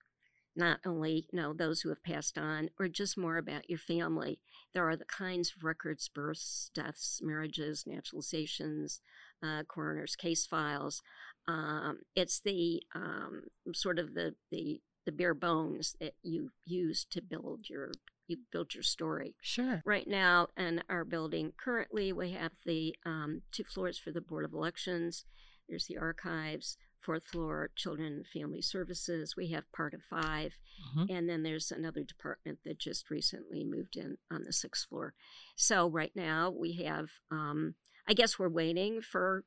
not 0.58 0.82
only, 0.86 1.26
you 1.32 1.40
know, 1.40 1.54
those 1.54 1.82
who 1.82 1.90
have 1.90 2.04
passed 2.04 2.38
on 2.38 2.70
or 2.78 2.90
just 2.90 3.18
more 3.18 3.38
about 3.38 3.70
your 3.70 3.80
family, 3.80 4.40
there 4.74 4.88
are 4.90 4.98
the 4.98 5.06
kinds 5.06 5.54
of 5.56 5.64
records, 5.64 6.10
births, 6.10 6.70
deaths, 6.76 7.22
marriages, 7.24 7.86
naturalizations, 7.88 9.00
uh, 9.42 9.64
coroner's 9.64 10.18
case 10.18 10.46
files. 10.46 11.02
Um, 11.48 12.00
it's 12.14 12.42
the 12.42 12.84
um, 12.94 13.44
sort 13.74 14.00
of 14.00 14.16
the, 14.16 14.36
the 14.52 14.82
the 15.06 15.12
bare 15.12 15.34
bones 15.34 15.96
that 16.00 16.14
you 16.24 16.52
use 16.66 17.06
to 17.12 17.22
build 17.22 17.70
your 17.70 17.92
you 18.26 18.38
build 18.54 18.74
your 18.74 18.84
story. 18.84 19.36
Sure. 19.42 19.82
Right 19.86 20.08
now, 20.08 20.48
in 20.56 20.82
our 20.90 21.04
building, 21.04 21.52
currently 21.58 22.14
we 22.14 22.32
have 22.32 22.54
the 22.66 22.96
um, 23.06 23.42
two 23.52 23.66
floors 23.66 23.98
for 23.98 24.12
the 24.12 24.22
Board 24.22 24.46
of 24.46 24.54
Elections. 24.54 25.26
There's 25.68 25.88
the 25.88 25.98
archives, 25.98 26.78
fourth 27.02 27.26
floor, 27.26 27.70
Children 27.76 28.14
and 28.14 28.26
Family 28.28 28.62
Services. 28.62 29.36
We 29.36 29.48
have 29.52 29.70
part 29.74 29.94
of 29.94 30.04
5 30.04 30.54
Mhm. 30.96 31.10
and 31.10 31.30
then 31.30 31.44
there's 31.44 31.70
another 31.72 32.04
department 32.04 32.60
that 32.64 32.80
just 32.80 33.10
recently 33.12 33.64
moved 33.66 33.96
in 33.98 34.18
on 34.32 34.44
the 34.44 34.54
sixth 34.54 34.88
floor. 34.88 35.14
So 35.58 35.88
right 35.90 36.16
now 36.16 36.50
we 36.50 36.74
have, 36.84 37.10
um, 37.30 37.76
I 38.08 38.14
guess 38.14 38.40
we're 38.40 38.50
waiting 38.50 39.02
for 39.02 39.44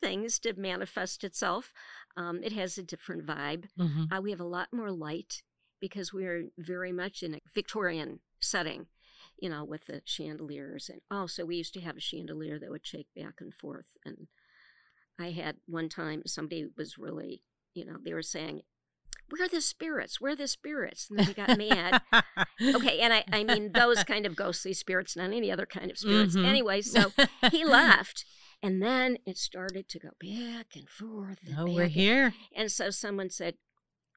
things 0.00 0.38
to 0.40 0.54
manifest 0.58 1.24
itself. 1.24 1.72
Um, 2.16 2.40
it 2.42 2.52
has 2.52 2.78
a 2.78 2.82
different 2.82 3.26
vibe. 3.26 3.64
Mm-hmm. 3.78 4.12
Uh, 4.12 4.20
we 4.20 4.30
have 4.30 4.40
a 4.40 4.44
lot 4.44 4.68
more 4.72 4.90
light 4.90 5.42
because 5.80 6.12
we're 6.12 6.46
very 6.58 6.92
much 6.92 7.22
in 7.22 7.34
a 7.34 7.40
Victorian 7.54 8.20
setting, 8.40 8.86
you 9.40 9.48
know, 9.48 9.64
with 9.64 9.86
the 9.86 10.02
chandeliers. 10.04 10.88
And 10.88 11.00
also, 11.10 11.44
we 11.44 11.56
used 11.56 11.74
to 11.74 11.80
have 11.80 11.96
a 11.96 12.00
chandelier 12.00 12.58
that 12.58 12.70
would 12.70 12.86
shake 12.86 13.08
back 13.14 13.34
and 13.40 13.54
forth. 13.54 13.96
And 14.04 14.26
I 15.18 15.30
had 15.30 15.56
one 15.66 15.88
time 15.88 16.22
somebody 16.26 16.66
was 16.76 16.98
really, 16.98 17.42
you 17.74 17.84
know, 17.84 17.96
they 18.04 18.14
were 18.14 18.22
saying, 18.22 18.62
Where 19.30 19.44
are 19.44 19.48
the 19.48 19.60
spirits? 19.60 20.20
Where 20.20 20.32
are 20.32 20.36
the 20.36 20.48
spirits? 20.48 21.08
And 21.08 21.18
then 21.18 21.26
they 21.26 21.34
got 21.34 21.58
mad. 21.58 22.02
Okay, 22.60 22.98
and 22.98 23.12
I, 23.12 23.24
I 23.30 23.44
mean 23.44 23.72
those 23.72 24.02
kind 24.02 24.26
of 24.26 24.34
ghostly 24.34 24.72
spirits, 24.72 25.16
not 25.16 25.32
any 25.32 25.50
other 25.52 25.66
kind 25.66 25.90
of 25.90 25.98
spirits. 25.98 26.34
Mhm. 26.34 26.44
Anyway, 26.44 26.80
so 26.82 27.12
he 27.52 27.64
left. 27.64 28.24
And 28.62 28.82
then 28.82 29.18
it 29.24 29.38
started 29.38 29.88
to 29.90 29.98
go 29.98 30.10
back 30.20 30.74
and 30.74 30.88
forth. 30.88 31.38
And 31.46 31.54
Oh, 31.58 31.64
we're 31.66 31.82
and 31.84 31.90
here. 31.92 32.34
and 32.54 32.70
so 32.72 32.90
someone 32.90 33.30
said, 33.30 33.54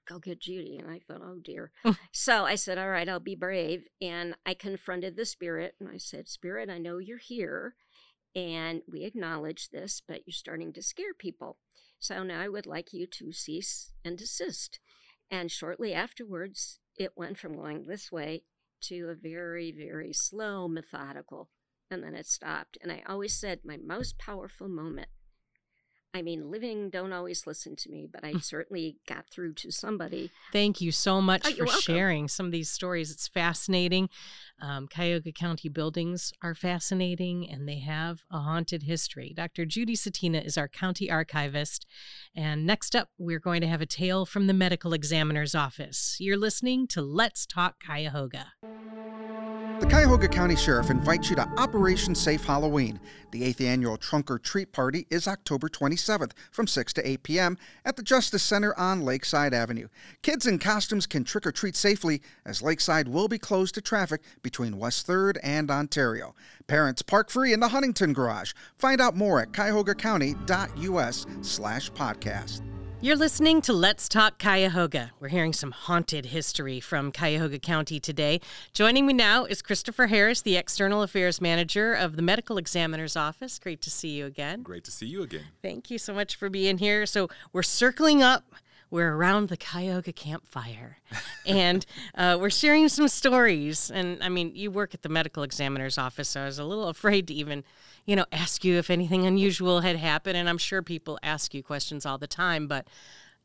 Go 0.07 0.17
get 0.17 0.39
Judy. 0.41 0.77
And 0.77 0.89
I 0.89 0.99
thought, 0.99 1.21
Oh 1.23 1.39
dear. 1.43 1.71
So 2.11 2.45
I 2.45 2.55
said, 2.55 2.77
All 2.77 2.89
right, 2.89 3.07
I'll 3.07 3.19
be 3.19 3.35
brave. 3.35 3.83
And 4.01 4.35
I 4.45 4.53
confronted 4.55 5.15
the 5.15 5.25
spirit 5.25 5.75
and 5.79 5.87
I 5.89 5.97
said, 5.97 6.27
Spirit, 6.27 6.69
I 6.69 6.79
know 6.79 6.97
you're 6.97 7.17
here. 7.19 7.75
And 8.35 8.81
we 8.91 9.03
acknowledge 9.03 9.69
this, 9.69 10.01
but 10.07 10.21
you're 10.25 10.33
starting 10.33 10.73
to 10.73 10.81
scare 10.81 11.13
people. 11.13 11.57
So 11.99 12.23
now 12.23 12.41
I 12.41 12.47
would 12.47 12.65
like 12.65 12.93
you 12.93 13.05
to 13.05 13.31
cease 13.31 13.91
and 14.03 14.17
desist. 14.17 14.79
And 15.29 15.51
shortly 15.51 15.93
afterwards, 15.93 16.79
it 16.97 17.11
went 17.15 17.37
from 17.37 17.55
going 17.55 17.85
this 17.85 18.11
way 18.11 18.43
to 18.83 19.09
a 19.09 19.15
very, 19.15 19.71
very 19.71 20.11
slow, 20.13 20.67
methodical, 20.67 21.49
and 21.91 22.03
then 22.03 22.15
it 22.15 22.25
stopped. 22.25 22.77
And 22.81 22.91
I 22.91 23.03
always 23.07 23.35
said, 23.35 23.59
my 23.63 23.77
most 23.77 24.17
powerful 24.17 24.67
moment 24.67 25.09
I 26.13 26.21
mean, 26.21 26.51
living 26.51 26.89
don't 26.89 27.13
always 27.13 27.47
listen 27.47 27.77
to 27.77 27.89
me, 27.89 28.05
but 28.11 28.25
I 28.25 28.33
certainly 28.39 28.97
got 29.07 29.29
through 29.29 29.53
to 29.55 29.71
somebody. 29.71 30.29
Thank 30.51 30.81
you 30.81 30.91
so 30.91 31.21
much 31.21 31.43
Oh, 31.45 31.51
for 31.51 31.67
sharing 31.67 32.27
some 32.27 32.47
of 32.47 32.51
these 32.51 32.69
stories. 32.69 33.11
It's 33.11 33.29
fascinating. 33.29 34.09
Um, 34.61 34.87
Cuyahoga 34.87 35.31
County 35.31 35.69
buildings 35.69 36.33
are 36.43 36.53
fascinating 36.53 37.49
and 37.49 37.65
they 37.67 37.79
have 37.79 38.23
a 38.29 38.39
haunted 38.39 38.83
history. 38.83 39.33
Dr. 39.35 39.65
Judy 39.65 39.95
Cetina 39.95 40.45
is 40.45 40.57
our 40.57 40.67
county 40.67 41.09
archivist. 41.09 41.85
And 42.35 42.65
next 42.65 42.93
up, 42.93 43.09
we're 43.17 43.39
going 43.39 43.61
to 43.61 43.67
have 43.67 43.81
a 43.81 43.85
tale 43.85 44.25
from 44.25 44.47
the 44.47 44.53
medical 44.53 44.91
examiner's 44.93 45.55
office. 45.55 46.17
You're 46.19 46.37
listening 46.37 46.87
to 46.87 47.01
Let's 47.01 47.45
Talk 47.45 47.75
Cuyahoga. 47.85 48.47
The 49.79 49.87
Cuyahoga 49.87 50.27
County 50.27 50.55
Sheriff 50.55 50.91
invites 50.91 51.31
you 51.31 51.35
to 51.37 51.47
Operation 51.57 52.13
Safe 52.13 52.43
Halloween. 52.43 52.99
The 53.31 53.43
eighth 53.43 53.61
annual 53.61 53.97
Trunk 53.97 54.29
or 54.29 54.37
Treat 54.37 54.71
Party 54.71 55.07
is 55.09 55.27
October 55.27 55.69
27th 56.01 56.31
from 56.51 56.67
6 56.67 56.93
to 56.93 57.07
8 57.07 57.23
p.m. 57.23 57.57
at 57.85 57.95
the 57.95 58.03
Justice 58.03 58.43
Center 58.43 58.77
on 58.77 59.01
Lakeside 59.01 59.53
Avenue. 59.53 59.87
Kids 60.21 60.45
in 60.45 60.59
costumes 60.59 61.07
can 61.07 61.23
trick 61.23 61.45
or 61.45 61.51
treat 61.51 61.75
safely 61.75 62.21
as 62.45 62.61
Lakeside 62.61 63.07
will 63.07 63.27
be 63.27 63.39
closed 63.39 63.75
to 63.75 63.81
traffic 63.81 64.21
between 64.41 64.77
West 64.77 65.07
3rd 65.07 65.37
and 65.43 65.69
Ontario. 65.69 66.35
Parents 66.67 67.01
park 67.01 67.29
free 67.29 67.53
in 67.53 67.59
the 67.59 67.69
Huntington 67.69 68.13
Garage. 68.13 68.53
Find 68.77 69.01
out 69.01 69.15
more 69.15 69.41
at 69.41 69.51
cuyahogacounty.us 69.51 71.25
slash 71.41 71.91
podcast. 71.91 72.70
You're 73.03 73.15
listening 73.15 73.63
to 73.63 73.73
Let's 73.73 74.07
Talk 74.07 74.37
Cuyahoga. 74.37 75.09
We're 75.19 75.29
hearing 75.29 75.53
some 75.53 75.71
haunted 75.71 76.27
history 76.27 76.79
from 76.79 77.11
Cuyahoga 77.11 77.57
County 77.57 77.99
today. 77.99 78.39
Joining 78.73 79.07
me 79.07 79.13
now 79.13 79.45
is 79.45 79.63
Christopher 79.63 80.05
Harris, 80.05 80.43
the 80.43 80.55
External 80.55 81.01
Affairs 81.01 81.41
Manager 81.41 81.93
of 81.93 82.15
the 82.15 82.21
Medical 82.21 82.59
Examiner's 82.59 83.17
Office. 83.17 83.57
Great 83.57 83.81
to 83.81 83.89
see 83.89 84.09
you 84.09 84.27
again. 84.27 84.61
Great 84.61 84.83
to 84.83 84.91
see 84.91 85.07
you 85.07 85.23
again. 85.23 85.45
Thank 85.63 85.89
you 85.89 85.97
so 85.97 86.13
much 86.13 86.35
for 86.35 86.47
being 86.47 86.77
here. 86.77 87.07
So, 87.07 87.27
we're 87.51 87.63
circling 87.63 88.21
up 88.21 88.43
we're 88.91 89.13
around 89.13 89.47
the 89.47 89.55
Cuyahoga 89.55 90.11
campfire 90.11 90.99
and 91.45 91.85
uh, 92.13 92.37
we're 92.39 92.49
sharing 92.49 92.89
some 92.89 93.07
stories. 93.07 93.89
And 93.89 94.21
I 94.21 94.29
mean, 94.29 94.51
you 94.53 94.69
work 94.69 94.93
at 94.93 95.01
the 95.01 95.09
medical 95.09 95.43
examiner's 95.43 95.97
office, 95.97 96.29
so 96.29 96.41
I 96.41 96.45
was 96.45 96.59
a 96.59 96.65
little 96.65 96.87
afraid 96.89 97.27
to 97.29 97.33
even, 97.33 97.63
you 98.05 98.15
know, 98.15 98.25
ask 98.31 98.63
you 98.63 98.77
if 98.77 98.89
anything 98.89 99.25
unusual 99.25 99.81
had 99.81 99.95
happened. 99.95 100.37
And 100.37 100.49
I'm 100.49 100.57
sure 100.57 100.81
people 100.81 101.19
ask 101.23 101.53
you 101.53 101.63
questions 101.63 102.05
all 102.05 102.17
the 102.17 102.27
time, 102.27 102.67
but 102.67 102.87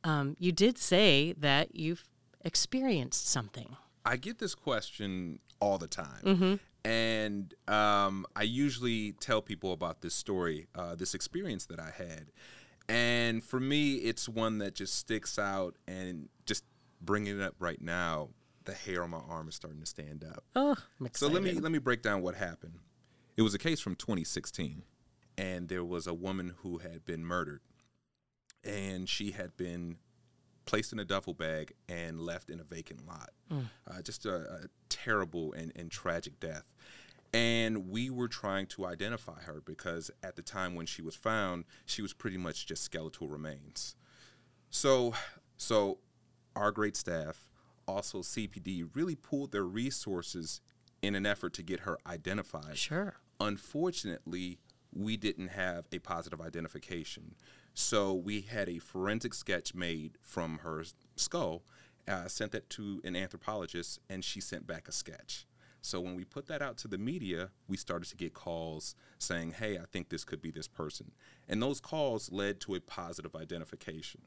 um, 0.05 0.37
you 0.39 0.53
did 0.53 0.79
say 0.79 1.35
that 1.39 1.75
you've 1.75 2.05
experienced 2.45 3.29
something. 3.29 3.77
I 4.05 4.17
get 4.17 4.39
this 4.39 4.55
question 4.55 5.41
all 5.61 5.79
the 5.79 5.89
time. 5.89 6.23
Mm-hmm. 6.25 6.55
And 6.89 7.55
um, 7.67 8.27
I 8.37 8.43
usually 8.43 9.13
tell 9.13 9.43
people 9.43 9.73
about 9.73 10.03
this 10.03 10.15
story, 10.15 10.69
uh, 10.75 10.95
this 10.95 11.15
experience 11.15 11.67
that 11.67 11.81
I 11.81 11.91
had. 11.91 12.31
And 12.89 13.43
for 13.43 13.59
me, 13.59 13.95
it's 13.97 14.29
one 14.29 14.59
that 14.59 14.77
just 14.77 14.95
sticks 14.95 15.39
out 15.39 15.75
and 15.89 16.29
just 16.45 16.65
bringing 17.01 17.41
it 17.41 17.43
up 17.43 17.55
right 17.59 17.81
now, 17.81 18.29
the 18.65 18.73
hair 18.73 19.03
on 19.03 19.11
my 19.11 19.21
arm 19.29 19.49
is 19.49 19.57
starting 19.57 19.81
to 19.81 19.87
stand 19.87 20.25
up. 20.25 20.45
Oh, 20.55 20.77
so 21.13 21.29
let 21.29 21.43
me 21.43 21.53
let 21.53 21.73
me 21.73 21.79
break 21.79 22.03
down 22.03 22.23
what 22.23 22.35
happened. 22.35 22.79
It 23.37 23.43
was 23.43 23.55
a 23.55 23.59
case 23.59 23.81
from 23.81 23.97
2016, 23.97 24.83
and 25.37 25.69
there 25.69 25.85
was 25.85 26.07
a 26.07 26.15
woman 26.15 26.55
who 26.59 26.79
had 26.79 27.05
been 27.05 27.25
murdered, 27.25 27.61
and 28.65 29.09
she 29.09 29.33
had 29.33 29.57
been 29.57 29.99
placed 30.65 30.93
in 30.93 30.99
a 30.99 31.05
duffel 31.05 31.35
bag 31.35 31.73
and 31.89 32.21
left 32.21 32.51
in 32.51 32.61
a 32.61 32.65
vacant 32.65 33.07
lot. 33.07 33.31
Mm. 33.51 33.67
Uh, 33.89 34.03
just 34.03 34.27
a, 34.27 34.35
a 34.35 34.61
terrible 34.89 35.53
and, 35.53 35.73
and 35.77 35.91
tragic 35.91 36.39
death. 36.41 36.65
And 37.33 37.89
we 37.89 38.11
were 38.11 38.29
trying 38.29 38.67
to 38.69 38.87
identify 38.87 39.41
her 39.43 39.63
because 39.65 40.11
at 40.23 40.37
the 40.37 40.43
time 40.43 40.75
when 40.75 40.87
she 40.87 41.03
was 41.03 41.15
found, 41.15 41.65
she 41.85 42.03
was 42.03 42.13
pretty 42.13 42.39
much 42.39 42.67
just 42.67 42.83
skeletal 42.83 43.29
remains. 43.29 43.95
So, 44.71 45.15
so 45.57 45.99
our 46.55 46.71
great 46.73 46.97
staff, 46.97 47.49
also 47.87 48.19
CPD, 48.19 48.89
really 48.95 49.17
pulled 49.17 49.53
their 49.53 49.65
resources 49.65 50.61
in 51.03 51.15
an 51.15 51.27
effort 51.27 51.53
to 51.55 51.63
get 51.63 51.81
her 51.81 51.99
identified. 52.07 52.77
Sure. 52.77 53.17
Unfortunately, 53.41 54.59
we 54.93 55.17
didn't 55.17 55.49
have 55.49 55.87
a 55.93 55.99
positive 55.99 56.41
identification. 56.41 57.35
So 57.75 58.15
we 58.15 58.41
had 58.41 58.69
a 58.69 58.79
forensic 58.79 59.35
sketch 59.35 59.75
made 59.75 60.17
from 60.23 60.59
her 60.59 60.85
skull, 61.17 61.63
uh, 62.09 62.29
sent 62.29 62.53
that 62.53 62.71
to 62.71 63.01
an 63.05 63.15
anthropologist, 63.15 64.01
and 64.09 64.25
she 64.25 64.41
sent 64.41 64.67
back 64.67 64.89
a 64.89 64.93
sketch. 64.93 65.47
So 65.83 66.01
when 66.01 66.17
we 66.17 66.25
put 66.25 66.47
that 66.47 66.63
out 66.63 66.79
to 66.79 66.89
the 66.89 66.99
media, 66.99 67.51
we 67.69 67.77
started 67.77 68.09
to 68.09 68.17
get 68.17 68.35
calls 68.35 68.97
saying, 69.19 69.53
"Hey, 69.53 69.79
I 69.79 69.85
think 69.85 70.09
this 70.09 70.25
could 70.25 70.43
be 70.43 70.51
this 70.51 70.67
person," 70.67 71.13
and 71.47 71.63
those 71.63 71.81
calls 71.81 72.33
led 72.33 72.61
to 72.63 72.75
a 72.75 72.81
positive 72.81 73.37
identification. 73.37 74.23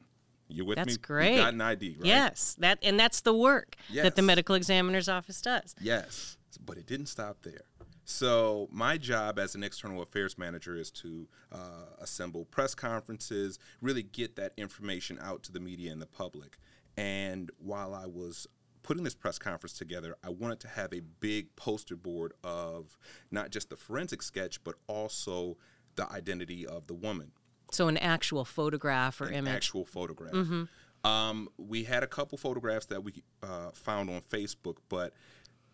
You 0.48 0.64
with 0.64 0.76
that's 0.76 0.86
me? 0.86 0.92
That's 0.94 1.06
great. 1.06 1.32
You 1.32 1.42
got 1.42 1.54
an 1.54 1.60
ID, 1.60 1.96
right? 1.98 2.06
Yes, 2.06 2.56
that 2.60 2.78
and 2.82 2.98
that's 2.98 3.20
the 3.20 3.34
work 3.34 3.76
yes. 3.90 4.04
that 4.04 4.16
the 4.16 4.22
medical 4.22 4.54
examiner's 4.54 5.08
office 5.08 5.42
does. 5.42 5.74
Yes, 5.80 6.38
but 6.64 6.78
it 6.78 6.86
didn't 6.86 7.06
stop 7.06 7.42
there. 7.42 7.64
So 8.04 8.68
my 8.72 8.98
job 8.98 9.38
as 9.38 9.54
an 9.54 9.62
external 9.62 10.02
affairs 10.02 10.36
manager 10.36 10.76
is 10.76 10.90
to 10.92 11.28
uh, 11.52 11.86
assemble 12.00 12.44
press 12.46 12.74
conferences, 12.74 13.58
really 13.80 14.02
get 14.02 14.36
that 14.36 14.52
information 14.56 15.18
out 15.22 15.42
to 15.44 15.52
the 15.52 15.60
media 15.60 15.92
and 15.92 16.02
the 16.02 16.06
public. 16.06 16.58
And 16.96 17.50
while 17.58 17.94
I 17.94 18.06
was 18.06 18.46
putting 18.82 19.04
this 19.04 19.14
press 19.14 19.38
conference 19.38 19.74
together, 19.74 20.16
I 20.24 20.30
wanted 20.30 20.60
to 20.60 20.68
have 20.68 20.92
a 20.92 21.00
big 21.20 21.54
poster 21.56 21.96
board 21.96 22.32
of 22.42 22.98
not 23.30 23.50
just 23.50 23.70
the 23.70 23.76
forensic 23.76 24.22
sketch, 24.22 24.62
but 24.64 24.74
also 24.86 25.56
the 25.96 26.10
identity 26.10 26.66
of 26.66 26.86
the 26.86 26.94
woman. 26.94 27.32
So 27.72 27.88
an 27.88 27.96
actual 27.98 28.44
photograph 28.44 29.20
or 29.20 29.24
image. 29.24 29.32
an 29.32 29.46
image. 29.46 29.54
Actual 29.54 29.84
photograph. 29.84 30.32
Mm-hmm. 30.32 30.64
Um, 31.06 31.48
we 31.56 31.84
had 31.84 32.02
a 32.02 32.06
couple 32.06 32.36
photographs 32.36 32.86
that 32.86 33.02
we 33.02 33.22
uh, 33.42 33.70
found 33.72 34.10
on 34.10 34.20
Facebook, 34.20 34.76
but 34.88 35.14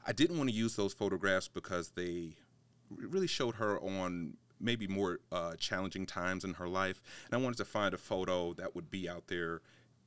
I 0.06 0.12
didn't 0.12 0.38
want 0.38 0.48
to 0.50 0.54
use 0.54 0.76
those 0.76 0.94
photographs 0.94 1.48
because 1.48 1.90
they 1.90 2.34
really 2.90 3.26
showed 3.26 3.56
her 3.56 3.80
on 3.80 4.36
maybe 4.60 4.86
more 4.86 5.18
uh, 5.32 5.54
challenging 5.56 6.06
times 6.06 6.44
in 6.44 6.54
her 6.54 6.68
life, 6.68 7.02
and 7.26 7.34
I 7.34 7.42
wanted 7.42 7.58
to 7.58 7.64
find 7.64 7.92
a 7.92 7.98
photo 7.98 8.54
that 8.54 8.74
would 8.74 8.90
be 8.90 9.08
out 9.08 9.26
there 9.26 9.60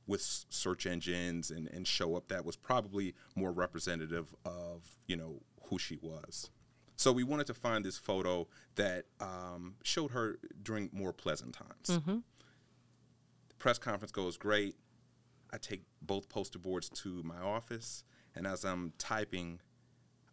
with 0.06 0.22
search 0.48 0.86
engines 0.86 1.50
and, 1.50 1.68
and 1.68 1.86
show 1.86 2.16
up 2.16 2.28
that 2.28 2.44
was 2.44 2.56
probably 2.56 3.14
more 3.36 3.52
representative 3.52 4.34
of 4.44 4.96
you 5.06 5.16
know 5.16 5.42
who 5.64 5.78
she 5.78 5.98
was. 6.00 6.50
So 6.96 7.12
we 7.12 7.24
wanted 7.24 7.46
to 7.46 7.54
find 7.54 7.84
this 7.84 7.96
photo 7.96 8.46
that 8.74 9.04
um, 9.20 9.76
showed 9.84 10.10
her 10.10 10.38
during 10.62 10.90
more 10.92 11.14
pleasant 11.14 11.54
times. 11.54 11.98
Mm-hmm. 11.98 12.18
The 13.48 13.54
press 13.58 13.78
conference 13.78 14.12
goes 14.12 14.36
great. 14.36 14.74
I 15.50 15.56
take 15.56 15.82
both 16.02 16.28
poster 16.28 16.58
boards 16.58 16.88
to 16.90 17.22
my 17.22 17.38
office, 17.38 18.04
and 18.34 18.46
as 18.46 18.64
I'm 18.64 18.92
typing, 18.98 19.60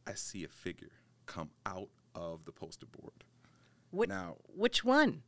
I 0.07 0.13
see 0.13 0.43
a 0.43 0.47
figure 0.47 0.91
come 1.25 1.49
out 1.65 1.89
of 2.15 2.45
the 2.45 2.51
poster 2.51 2.85
board. 2.85 3.23
What, 3.91 4.09
now, 4.09 4.37
which 4.55 4.83
one? 4.83 5.23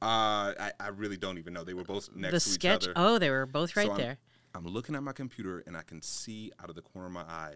Uh, 0.00 0.52
I, 0.58 0.72
I 0.80 0.88
really 0.88 1.16
don't 1.16 1.38
even 1.38 1.52
know. 1.52 1.64
They 1.64 1.74
were 1.74 1.84
both 1.84 2.10
next 2.14 2.32
the 2.32 2.40
to 2.40 2.40
sketch? 2.40 2.82
each 2.84 2.88
other. 2.88 2.94
The 2.94 3.00
sketch. 3.00 3.12
Oh, 3.14 3.18
they 3.18 3.30
were 3.30 3.46
both 3.46 3.76
right 3.76 3.86
so 3.86 3.92
I'm, 3.92 3.98
there. 3.98 4.18
I'm 4.54 4.66
looking 4.66 4.94
at 4.94 5.02
my 5.02 5.12
computer 5.12 5.62
and 5.66 5.76
I 5.76 5.82
can 5.82 6.02
see 6.02 6.52
out 6.60 6.68
of 6.68 6.74
the 6.74 6.82
corner 6.82 7.06
of 7.06 7.12
my 7.12 7.22
eye 7.22 7.54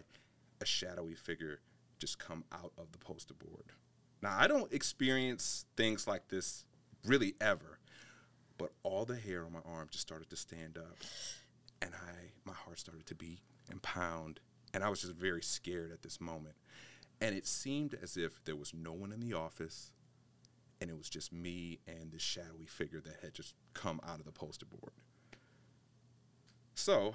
a 0.61 0.65
shadowy 0.65 1.15
figure 1.15 1.59
just 1.99 2.19
come 2.19 2.43
out 2.51 2.71
of 2.77 2.91
the 2.91 2.97
poster 2.97 3.33
board. 3.33 3.73
Now, 4.21 4.35
I 4.37 4.47
don't 4.47 4.71
experience 4.73 5.65
things 5.75 6.07
like 6.07 6.27
this 6.29 6.65
really 7.05 7.35
ever, 7.39 7.79
but 8.57 8.71
all 8.83 9.05
the 9.05 9.15
hair 9.15 9.45
on 9.45 9.53
my 9.53 9.59
arm 9.65 9.87
just 9.91 10.01
started 10.01 10.29
to 10.29 10.35
stand 10.35 10.77
up 10.77 10.97
and 11.81 11.91
I 11.93 12.31
my 12.45 12.53
heart 12.53 12.79
started 12.79 13.05
to 13.07 13.15
beat 13.15 13.41
and 13.69 13.81
pound 13.81 14.39
and 14.77 14.83
I 14.83 14.89
was 14.89 15.01
just 15.01 15.13
very 15.13 15.41
scared 15.41 15.91
at 15.91 16.03
this 16.03 16.21
moment. 16.21 16.53
And 17.19 17.35
it 17.35 17.47
seemed 17.47 17.97
as 17.99 18.15
if 18.15 18.43
there 18.45 18.55
was 18.55 18.75
no 18.75 18.93
one 18.93 19.11
in 19.11 19.21
the 19.21 19.33
office 19.33 19.91
and 20.79 20.87
it 20.91 20.95
was 20.95 21.09
just 21.09 21.33
me 21.33 21.79
and 21.87 22.11
this 22.11 22.21
shadowy 22.21 22.67
figure 22.67 23.01
that 23.01 23.15
had 23.23 23.33
just 23.33 23.55
come 23.73 23.99
out 24.07 24.19
of 24.19 24.25
the 24.25 24.31
poster 24.31 24.67
board. 24.67 24.91
So 26.75 27.13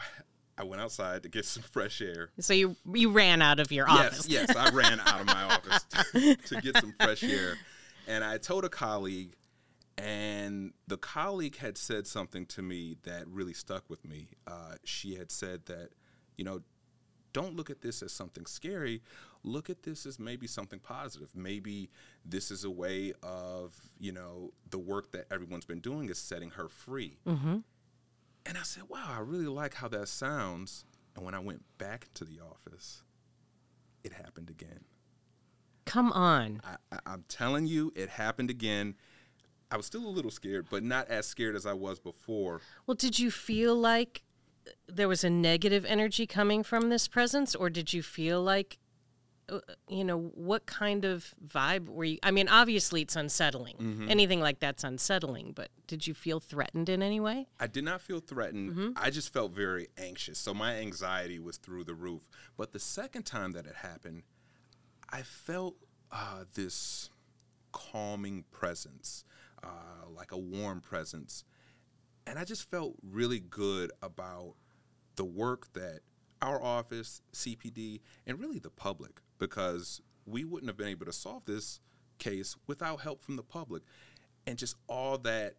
I 0.59 0.65
went 0.65 0.83
outside 0.83 1.23
to 1.23 1.29
get 1.29 1.45
some 1.45 1.63
fresh 1.63 2.03
air. 2.03 2.31
So 2.41 2.53
you 2.53 2.75
you 2.93 3.13
ran 3.13 3.41
out 3.41 3.61
of 3.61 3.71
your 3.71 3.89
office. 3.89 4.29
Yes, 4.29 4.47
yes, 4.49 4.57
I 4.57 4.71
ran 4.71 4.99
out 4.99 5.21
of 5.21 5.27
my 5.27 5.45
office 5.45 5.85
to, 5.85 6.35
to 6.47 6.61
get 6.61 6.79
some 6.79 6.95
fresh 7.01 7.23
air, 7.23 7.55
and 8.09 8.25
I 8.25 8.39
told 8.39 8.65
a 8.65 8.69
colleague, 8.69 9.37
and 9.97 10.73
the 10.89 10.97
colleague 10.97 11.59
had 11.59 11.79
said 11.79 12.09
something 12.09 12.45
to 12.47 12.63
me 12.63 12.97
that 13.05 13.29
really 13.29 13.55
stuck 13.55 13.89
with 13.89 14.05
me. 14.05 14.31
Uh, 14.49 14.75
she 14.83 15.15
had 15.15 15.31
said 15.31 15.67
that, 15.67 15.91
you 16.37 16.45
know, 16.45 16.63
don't 17.33 17.57
look 17.57 17.71
at 17.71 17.83
this 17.83 18.03
as 18.03 18.13
something 18.13 18.47
scary. 18.47 19.03
Look 19.45 19.71
at 19.71 19.83
this 19.83 20.07
as 20.07 20.19
maybe 20.19 20.47
something 20.47 20.79
positive. 20.79 21.31
Maybe 21.35 21.91
this 22.25 22.51
is 22.51 22.65
a 22.65 22.71
way 22.71 23.13
of, 23.23 23.75
you 23.99 24.13
know, 24.13 24.53
the 24.71 24.79
work 24.79 25.13
that 25.13 25.27
everyone's 25.31 25.65
been 25.65 25.81
doing 25.81 26.09
is 26.09 26.19
setting 26.19 26.51
her 26.51 26.69
free. 26.69 27.19
Mm-hmm. 27.27 27.59
And 28.45 28.59
I 28.59 28.63
said, 28.63 28.85
wow, 28.89 29.09
I 29.09 29.21
really 29.21 29.47
like 29.47 29.75
how 29.75 29.89
that 29.89 30.09
sounds. 30.09 30.85
And 31.15 31.25
when 31.25 31.35
I 31.35 31.39
went 31.39 31.63
back 31.79 32.09
to 32.15 32.25
the 32.25 32.41
office, 32.41 33.03
it 34.05 34.13
happened 34.13 34.51
again. 34.51 34.85
Come 35.85 36.13
on. 36.13 36.61
I, 36.65 36.77
I, 36.95 36.99
I'm 37.07 37.25
telling 37.29 37.67
you, 37.67 37.93
it 37.95 38.09
happened 38.09 38.51
again. 38.51 38.95
I 39.71 39.77
was 39.77 39.87
still 39.87 40.07
a 40.07 40.09
little 40.09 40.31
scared, 40.31 40.67
but 40.71 40.83
not 40.83 41.09
as 41.09 41.27
scared 41.27 41.57
as 41.57 41.67
I 41.67 41.73
was 41.73 41.99
before. 41.99 42.61
Well, 42.87 42.95
did 42.95 43.19
you 43.19 43.31
feel 43.31 43.75
like 43.75 44.23
there 44.89 45.09
was 45.09 45.25
a 45.25 45.31
negative 45.31 45.85
energy 45.85 46.27
coming 46.27 46.63
from 46.63 46.89
this 46.89 47.09
presence, 47.09 47.55
or 47.55 47.71
did 47.71 47.93
you 47.93 48.03
feel 48.03 48.43
like, 48.43 48.79
uh, 49.49 49.61
you 49.89 50.05
know, 50.05 50.19
what 50.35 50.67
kind 50.67 51.05
of 51.05 51.35
vibe 51.47 51.89
were 51.89 52.05
you? 52.05 52.19
I 52.23 52.31
mean, 52.31 52.49
obviously 52.49 53.03
it's 53.03 53.17
unsettling. 53.17 53.77
Mm-hmm. 53.77 54.11
Anything 54.11 54.41
like 54.41 54.61
that's 54.61 54.85
unsettling, 54.85 55.53
but 55.55 55.69
did 55.87 56.07
you 56.07 56.15
feel 56.15 56.41
threatened 56.41 56.89
in 56.89 57.03
any 57.03 57.21
way? 57.21 57.47
I 57.59 57.67
did 57.67 57.85
not 57.85 58.01
feel 58.01 58.21
threatened. 58.21 58.71
Mm-hmm. 58.71 58.91
I 58.97 59.11
just 59.11 59.33
felt 59.33 59.53
very 59.53 59.89
anxious. 59.99 60.39
So 60.39 60.53
my 60.55 60.77
anxiety 60.77 61.39
was 61.39 61.57
through 61.57 61.85
the 61.85 61.95
roof. 61.95 62.29
But 62.57 62.73
the 62.73 62.81
second 62.81 63.25
time 63.25 63.53
that 63.53 63.67
it 63.67 63.77
happened, 63.77 64.23
I 65.11 65.23
felt 65.23 65.77
uh, 66.11 66.45
this 66.55 67.11
calming 67.73 68.45
presence, 68.51 69.25
uh, 69.63 70.09
like 70.15 70.33
a 70.33 70.39
warm 70.39 70.81
presence 70.81 71.45
and 72.27 72.39
I 72.39 72.45
just 72.45 72.71
felt 72.71 72.95
really 73.03 73.41
good 73.41 73.93
about 74.03 74.55
the 75.17 75.25
work 75.25 75.73
that 75.75 76.01
our 76.41 76.61
office, 76.63 77.23
CPD, 77.33 78.01
and 78.27 78.39
really 78.41 78.59
the 78.59 78.71
public, 78.71 79.21
because 79.39 80.01
we 80.27 80.45
wouldn't 80.45 80.69
have 80.69 80.77
been 80.77 80.89
able 80.89 81.07
to 81.07 81.13
solve 81.13 81.45
this 81.45 81.81
case 82.19 82.57
without 82.67 83.01
help 83.01 83.25
from 83.25 83.37
the 83.37 83.43
public. 83.43 83.83
And 84.47 84.59
just 84.59 84.77
all 84.89 85.19
that 85.19 85.55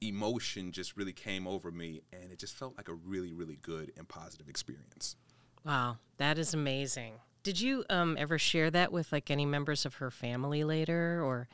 emotion 0.00 0.72
just 0.72 0.96
really 0.96 1.12
came 1.12 1.46
over 1.46 1.70
me, 1.70 2.02
and 2.12 2.32
it 2.32 2.38
just 2.38 2.54
felt 2.54 2.76
like 2.76 2.88
a 2.88 2.94
really, 2.94 3.32
really 3.32 3.58
good 3.60 3.92
and 3.96 4.08
positive 4.08 4.48
experience. 4.48 5.16
Wow, 5.64 5.98
that 6.16 6.38
is 6.38 6.54
amazing. 6.54 7.14
Did 7.42 7.60
you 7.60 7.84
um, 7.90 8.16
ever 8.18 8.38
share 8.38 8.70
that 8.70 8.92
with 8.92 9.12
like 9.12 9.30
any 9.30 9.46
members 9.46 9.84
of 9.84 9.94
her 9.94 10.10
family 10.10 10.64
later 10.64 11.22
or 11.22 11.48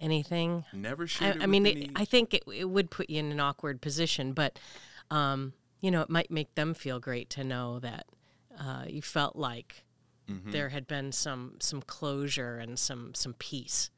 anything? 0.00 0.64
Never 0.72 1.04
I, 1.04 1.06
shared. 1.06 1.36
it 1.36 1.42
I 1.42 1.46
with 1.46 1.50
mean, 1.50 1.66
any- 1.66 1.84
it, 1.84 1.90
I 1.96 2.04
think 2.04 2.34
it, 2.34 2.44
it 2.52 2.68
would 2.68 2.90
put 2.90 3.08
you 3.08 3.20
in 3.20 3.30
an 3.30 3.40
awkward 3.40 3.80
position, 3.80 4.32
but 4.32 4.58
um, 5.10 5.52
you 5.82 5.90
know, 5.90 6.00
it 6.00 6.08
might 6.08 6.30
make 6.30 6.54
them 6.54 6.72
feel 6.74 6.98
great 6.98 7.28
to 7.30 7.44
know 7.44 7.78
that 7.80 8.06
uh, 8.58 8.84
you 8.88 9.02
felt 9.02 9.36
like 9.36 9.84
Mm-hmm. 10.30 10.52
there 10.52 10.68
had 10.68 10.86
been 10.86 11.10
some 11.12 11.56
some 11.60 11.82
closure 11.82 12.56
and 12.56 12.78
some 12.78 13.12
some 13.12 13.34
peace. 13.34 13.90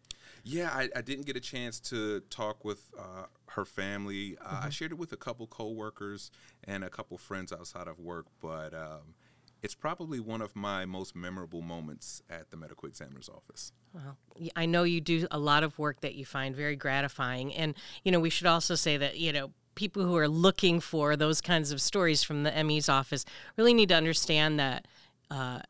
Yeah, 0.42 0.70
I, 0.72 0.88
I 0.96 1.02
didn't 1.02 1.26
get 1.26 1.36
a 1.36 1.40
chance 1.40 1.78
to 1.80 2.20
talk 2.30 2.64
with 2.64 2.90
uh, 2.98 3.26
her 3.50 3.64
family. 3.66 4.36
Uh, 4.40 4.48
Mm-hmm. 4.54 4.66
I 4.66 4.70
shared 4.70 4.92
it 4.92 4.98
with 4.98 5.12
a 5.12 5.16
couple 5.18 5.46
coworkers 5.46 6.30
and 6.64 6.82
a 6.82 6.90
couple 6.90 7.18
friends 7.18 7.52
outside 7.52 7.88
of 7.88 7.98
work, 8.00 8.26
but 8.40 8.72
um, 8.74 9.14
it's 9.62 9.74
probably 9.74 10.18
one 10.20 10.40
of 10.42 10.56
my 10.56 10.86
most 10.86 11.14
memorable 11.14 11.62
moments 11.62 12.22
at 12.30 12.50
the 12.50 12.56
medical 12.56 12.88
examiner's 12.88 13.28
office. 13.28 13.72
Well, 13.92 14.16
I 14.56 14.66
know 14.66 14.82
you 14.82 15.00
do 15.00 15.26
a 15.30 15.38
lot 15.38 15.62
of 15.62 15.78
work 15.78 16.00
that 16.00 16.14
you 16.14 16.24
find 16.24 16.54
very 16.56 16.74
gratifying, 16.76 17.54
and 17.54 17.74
you 18.02 18.10
know 18.12 18.18
we 18.20 18.30
should 18.30 18.46
also 18.48 18.74
say 18.74 18.96
that 18.96 19.18
you 19.18 19.32
know 19.32 19.52
people 19.74 20.04
who 20.04 20.16
are 20.16 20.28
looking 20.28 20.80
for 20.80 21.16
those 21.16 21.40
kinds 21.40 21.72
of 21.72 21.80
stories 21.80 22.22
from 22.22 22.42
the 22.42 22.64
ME's 22.64 22.88
office 22.88 23.24
really 23.56 23.74
need 23.74 23.88
to 23.88 23.94
understand 23.94 24.58
that 24.58 24.86
uh, 25.30 25.60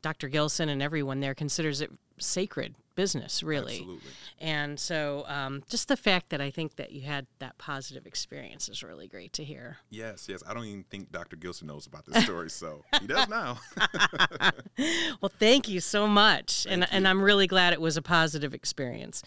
Dr. 0.00 0.28
Gilson 0.28 0.68
and 0.68 0.82
everyone 0.82 1.20
there 1.20 1.34
considers 1.34 1.80
it 1.80 1.90
sacred 2.18 2.74
business, 2.94 3.42
really. 3.42 3.76
Absolutely. 3.76 4.10
And 4.40 4.80
so, 4.80 5.24
um, 5.26 5.62
just 5.68 5.88
the 5.88 5.96
fact 5.96 6.30
that 6.30 6.40
I 6.40 6.50
think 6.50 6.76
that 6.76 6.92
you 6.92 7.02
had 7.02 7.26
that 7.38 7.58
positive 7.58 8.06
experience 8.06 8.68
is 8.68 8.82
really 8.82 9.06
great 9.06 9.32
to 9.34 9.44
hear. 9.44 9.78
Yes, 9.90 10.26
yes. 10.28 10.42
I 10.46 10.54
don't 10.54 10.64
even 10.64 10.84
think 10.84 11.12
Dr. 11.12 11.36
Gilson 11.36 11.68
knows 11.68 11.86
about 11.86 12.06
this 12.06 12.24
story, 12.24 12.50
so 12.50 12.84
he 13.00 13.06
does 13.06 13.28
now. 13.28 13.58
Well, 15.20 15.30
thank 15.38 15.68
you 15.68 15.80
so 15.80 16.08
much. 16.08 16.66
and, 16.68 16.86
and 16.90 17.06
I'm 17.06 17.22
really 17.22 17.46
glad 17.46 17.72
it 17.72 17.80
was 17.80 17.96
a 17.96 18.02
positive 18.02 18.54
experience. 18.54 19.22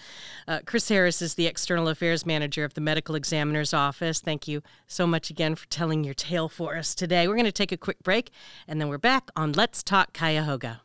Uh, 0.47 0.59
Chris 0.65 0.89
Harris 0.89 1.21
is 1.21 1.35
the 1.35 1.47
External 1.47 1.87
Affairs 1.87 2.25
Manager 2.25 2.65
of 2.65 2.73
the 2.73 2.81
Medical 2.81 3.15
Examiner's 3.15 3.73
Office. 3.73 4.19
Thank 4.19 4.47
you 4.47 4.61
so 4.87 5.07
much 5.07 5.29
again 5.29 5.55
for 5.55 5.67
telling 5.67 6.03
your 6.03 6.13
tale 6.13 6.49
for 6.49 6.75
us 6.75 6.95
today. 6.95 7.27
We're 7.27 7.35
going 7.35 7.45
to 7.45 7.51
take 7.51 7.71
a 7.71 7.77
quick 7.77 8.03
break, 8.03 8.31
and 8.67 8.81
then 8.81 8.89
we're 8.89 8.97
back 8.97 9.29
on 9.35 9.53
Let's 9.53 9.83
Talk 9.83 10.13
Cuyahoga. 10.13 10.81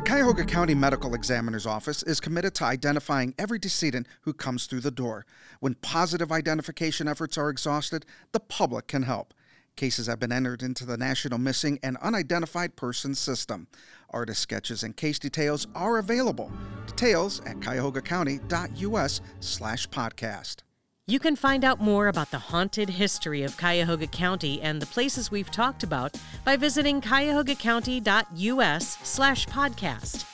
The 0.00 0.06
Cuyahoga 0.06 0.44
County 0.46 0.74
Medical 0.74 1.14
Examiner's 1.14 1.66
Office 1.66 2.02
is 2.04 2.20
committed 2.20 2.54
to 2.54 2.64
identifying 2.64 3.34
every 3.38 3.58
decedent 3.58 4.06
who 4.22 4.32
comes 4.32 4.64
through 4.64 4.80
the 4.80 4.90
door. 4.90 5.26
When 5.60 5.74
positive 5.74 6.32
identification 6.32 7.06
efforts 7.06 7.36
are 7.36 7.50
exhausted, 7.50 8.06
the 8.32 8.40
public 8.40 8.86
can 8.86 9.02
help. 9.02 9.34
Cases 9.76 10.06
have 10.06 10.18
been 10.18 10.32
entered 10.32 10.62
into 10.62 10.86
the 10.86 10.96
National 10.96 11.36
Missing 11.36 11.80
and 11.82 11.98
Unidentified 11.98 12.76
Persons 12.76 13.18
System. 13.18 13.68
Artist 14.08 14.40
sketches 14.40 14.82
and 14.82 14.96
case 14.96 15.18
details 15.18 15.66
are 15.74 15.98
available. 15.98 16.50
Details 16.86 17.42
at 17.44 17.60
cuyahogacounty.us 17.60 19.20
slash 19.40 19.86
podcast. 19.90 20.62
You 21.06 21.18
can 21.18 21.34
find 21.34 21.64
out 21.64 21.80
more 21.80 22.06
about 22.06 22.30
the 22.30 22.38
haunted 22.38 22.88
history 22.88 23.42
of 23.42 23.56
Cuyahoga 23.56 24.06
County 24.06 24.62
and 24.62 24.80
the 24.80 24.86
places 24.86 25.28
we've 25.30 25.50
talked 25.50 25.82
about 25.82 26.16
by 26.44 26.56
visiting 26.56 27.00
cuyahogacounty.us 27.00 28.98
slash 29.02 29.46
podcast. 29.46 30.24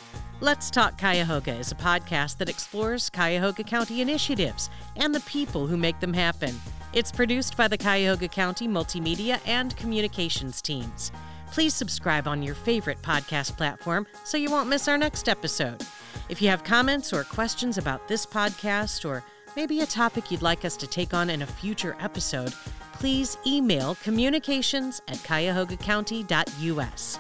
Let's 0.43 0.71
Talk 0.71 0.99
Cuyahoga 0.99 1.55
is 1.55 1.73
a 1.73 1.77
podcast 1.77 2.37
that 2.37 2.51
explores 2.51 3.09
Cuyahoga 3.09 3.65
County 3.65 4.03
initiatives 4.03 4.69
and 4.97 5.15
the 5.15 5.21
people 5.21 5.67
who 5.67 5.79
make 5.79 5.99
them 6.01 6.13
happen. 6.13 6.55
It's 6.93 7.11
produced 7.11 7.57
by 7.57 7.69
the 7.69 7.79
Cuyahoga 7.79 8.29
County 8.29 8.69
Multimedia 8.69 9.41
and 9.47 9.75
Communications 9.79 10.61
teams. 10.61 11.11
Please 11.53 11.73
subscribe 11.73 12.29
on 12.29 12.43
your 12.43 12.55
favorite 12.55 13.01
podcast 13.01 13.57
platform 13.57 14.07
so 14.25 14.37
you 14.37 14.51
won't 14.51 14.69
miss 14.69 14.89
our 14.89 14.99
next 14.99 15.27
episode. 15.27 15.87
If 16.29 16.43
you 16.43 16.49
have 16.49 16.65
comments 16.65 17.15
or 17.15 17.25
questions 17.25 17.79
about 17.79 18.09
this 18.09 18.27
podcast 18.27 19.09
or 19.09 19.25
maybe 19.57 19.81
a 19.81 19.87
topic 19.87 20.31
you'd 20.31 20.43
like 20.43 20.65
us 20.65 20.77
to 20.77 20.87
take 20.87 21.15
on 21.15 21.31
in 21.31 21.43
a 21.43 21.47
future 21.47 21.97
episode, 21.99 22.53
please 22.93 23.37
email 23.47 23.97
communications 23.97 25.01
at 25.09 25.17
cuyahogacounty.us. 25.19 27.19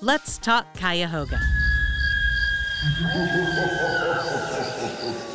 Let's 0.00 0.38
talk 0.38 0.66
Cuyahoga. 0.74 1.40